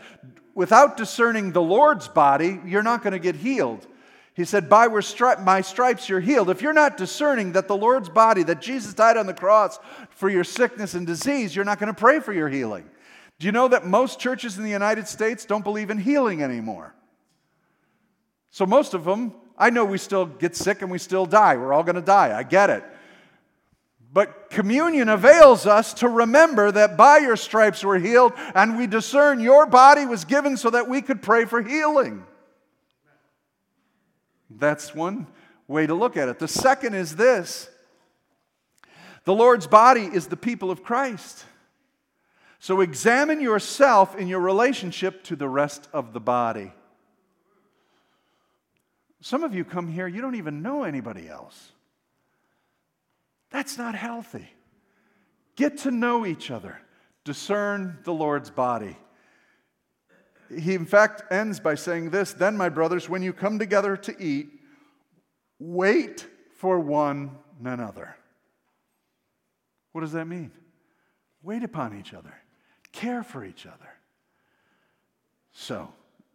without 0.58 0.98
discerning 0.98 1.52
the 1.52 1.62
Lord's 1.62 2.08
body, 2.08 2.60
you're 2.65 2.82
not 2.82 3.04
going 3.04 3.13
to 3.13 3.20
get 3.20 3.36
healed. 3.36 3.86
He 4.34 4.43
said, 4.43 4.67
By 4.67 4.88
my 4.88 5.62
stripes 5.62 6.10
you're 6.10 6.20
healed. 6.20 6.50
If 6.50 6.63
you're 6.63 6.74
not 6.74 6.98
discerning 6.98 7.52
that 7.52 7.67
the 7.67 7.78
Lord's 7.78 8.10
body, 8.10 8.41
that 8.41 8.60
Jesus 8.60 8.96
died 8.96 9.17
on 9.17 9.28
the 9.28 9.36
cross 9.36 9.80
for 10.10 10.30
your 10.30 10.43
sickness 10.43 10.96
and 10.96 11.06
disease, 11.06 11.56
you're 11.56 11.63
not 11.63 11.78
going 11.80 11.93
to 11.93 12.00
pray 12.00 12.20
for 12.20 12.34
your 12.34 12.50
healing. 12.50 12.89
Do 13.38 13.46
you 13.46 13.52
know 13.52 13.67
that 13.67 13.86
most 13.86 14.20
churches 14.20 14.58
in 14.58 14.63
the 14.63 14.72
United 14.72 15.08
States 15.08 15.46
don't 15.46 15.63
believe 15.63 15.91
in 15.91 16.00
healing 16.00 16.41
anymore? 16.41 16.96
So, 18.50 18.65
most 18.65 18.96
of 18.96 19.04
them, 19.04 19.36
I 19.60 19.70
know 19.70 19.86
we 19.86 20.00
still 20.00 20.26
get 20.26 20.56
sick 20.56 20.82
and 20.82 20.89
we 20.89 20.98
still 20.98 21.28
die. 21.28 21.56
We're 21.56 21.72
all 21.72 21.84
going 21.84 21.98
to 21.98 22.02
die. 22.02 22.36
I 22.36 22.41
get 22.41 22.72
it. 22.72 22.84
But 24.13 24.50
communion 24.50 25.10
avails 25.10 25.65
us 25.65 25.93
to 25.96 26.08
remember 26.08 26.72
that 26.72 26.98
by 26.98 27.17
your 27.17 27.36
stripes 27.36 27.84
we're 27.84 28.00
healed, 28.00 28.34
and 28.56 28.78
we 28.78 28.88
discern 28.88 29.39
your 29.39 29.65
body 29.65 30.06
was 30.06 30.26
given 30.26 30.58
so 30.58 30.70
that 30.70 30.88
we 30.88 31.02
could 31.02 31.22
pray 31.22 31.46
for 31.46 31.62
healing. 31.62 32.26
That's 34.50 34.96
one 34.96 35.28
way 35.67 35.86
to 35.86 35.93
look 35.93 36.17
at 36.17 36.30
it. 36.30 36.39
The 36.39 36.48
second 36.48 36.93
is 36.96 37.15
this 37.15 37.70
the 39.26 39.36
Lord's 39.36 39.67
body 39.67 40.04
is 40.04 40.28
the 40.28 40.38
people 40.38 40.72
of 40.72 40.84
Christ. 40.84 41.43
So 42.60 42.82
examine 42.82 43.41
yourself 43.41 44.15
in 44.15 44.28
your 44.28 44.39
relationship 44.39 45.24
to 45.26 45.36
the 45.36 45.50
rest 45.50 45.88
of 45.93 46.13
the 46.13 46.20
body. 46.20 46.72
Some 49.22 49.43
of 49.43 49.54
you 49.54 49.65
come 49.65 49.89
here, 49.89 50.08
you 50.08 50.22
don't 50.22 50.36
even 50.36 50.62
know 50.62 50.84
anybody 50.84 51.28
else. 51.28 51.72
That's 53.50 53.78
not 53.78 53.96
healthy. 53.96 54.50
Get 55.56 55.80
to 55.80 55.92
know 55.92 56.26
each 56.26 56.52
other, 56.52 56.80
discern 57.24 58.00
the 58.04 58.14
Lord's 58.14 58.52
body. 58.52 58.98
He, 60.56 60.76
in 60.76 60.86
fact, 60.86 61.24
ends 61.32 61.60
by 61.60 61.76
saying 61.76 62.12
this 62.12 62.34
Then, 62.34 62.56
my 62.56 62.70
brothers, 62.70 63.10
when 63.10 63.22
you 63.22 63.34
come 63.34 63.60
together 63.60 63.98
to 63.98 64.24
eat, 64.24 64.50
wait 65.60 66.28
for 66.58 66.80
one 66.80 67.32
another. 67.64 68.16
What 69.91 70.02
does 70.02 70.12
that 70.12 70.28
mean? 70.28 70.52
Wait 71.41 71.64
upon 71.64 71.98
each 71.98 72.14
other, 72.14 72.34
care 72.91 73.24
for 73.24 73.43
each 73.43 73.66
other. 73.66 73.89
So, 75.52 75.91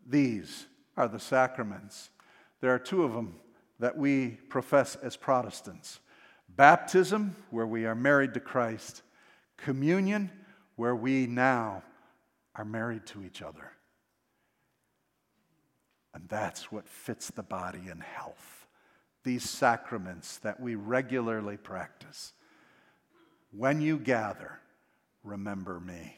these 0.06 0.66
are 0.96 1.06
the 1.06 1.20
sacraments. 1.20 2.10
There 2.60 2.74
are 2.74 2.78
two 2.78 3.04
of 3.04 3.12
them 3.12 3.36
that 3.78 3.96
we 3.96 4.38
profess 4.48 4.96
as 4.96 5.16
Protestants 5.16 6.00
Baptism, 6.56 7.36
where 7.50 7.66
we 7.66 7.86
are 7.86 7.94
married 7.94 8.34
to 8.34 8.40
Christ. 8.40 9.02
Communion, 9.56 10.30
where 10.76 10.94
we 10.94 11.26
now 11.26 11.82
are 12.54 12.64
married 12.64 13.06
to 13.06 13.22
each 13.24 13.42
other. 13.42 13.72
And 16.14 16.28
that's 16.28 16.70
what 16.70 16.88
fits 16.88 17.30
the 17.30 17.42
body 17.42 17.88
in 17.90 18.00
health. 18.00 18.66
These 19.24 19.48
sacraments 19.48 20.38
that 20.38 20.60
we 20.60 20.74
regularly 20.74 21.56
practice. 21.56 22.32
when 23.54 23.80
you 23.82 23.98
gather, 23.98 24.58
remember 25.22 25.78
me. 25.78 26.16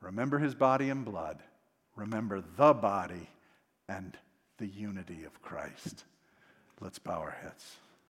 Remember 0.00 0.38
his 0.38 0.54
body 0.54 0.90
and 0.90 1.04
blood. 1.04 1.42
Remember 1.96 2.42
the 2.56 2.72
body 2.72 3.28
and 3.88 4.16
the 4.58 4.66
unity 4.66 5.24
of 5.24 5.42
Christ. 5.42 6.04
Let's 6.80 6.98
bow 6.98 7.18
our 7.18 7.36
heads. 7.42 7.76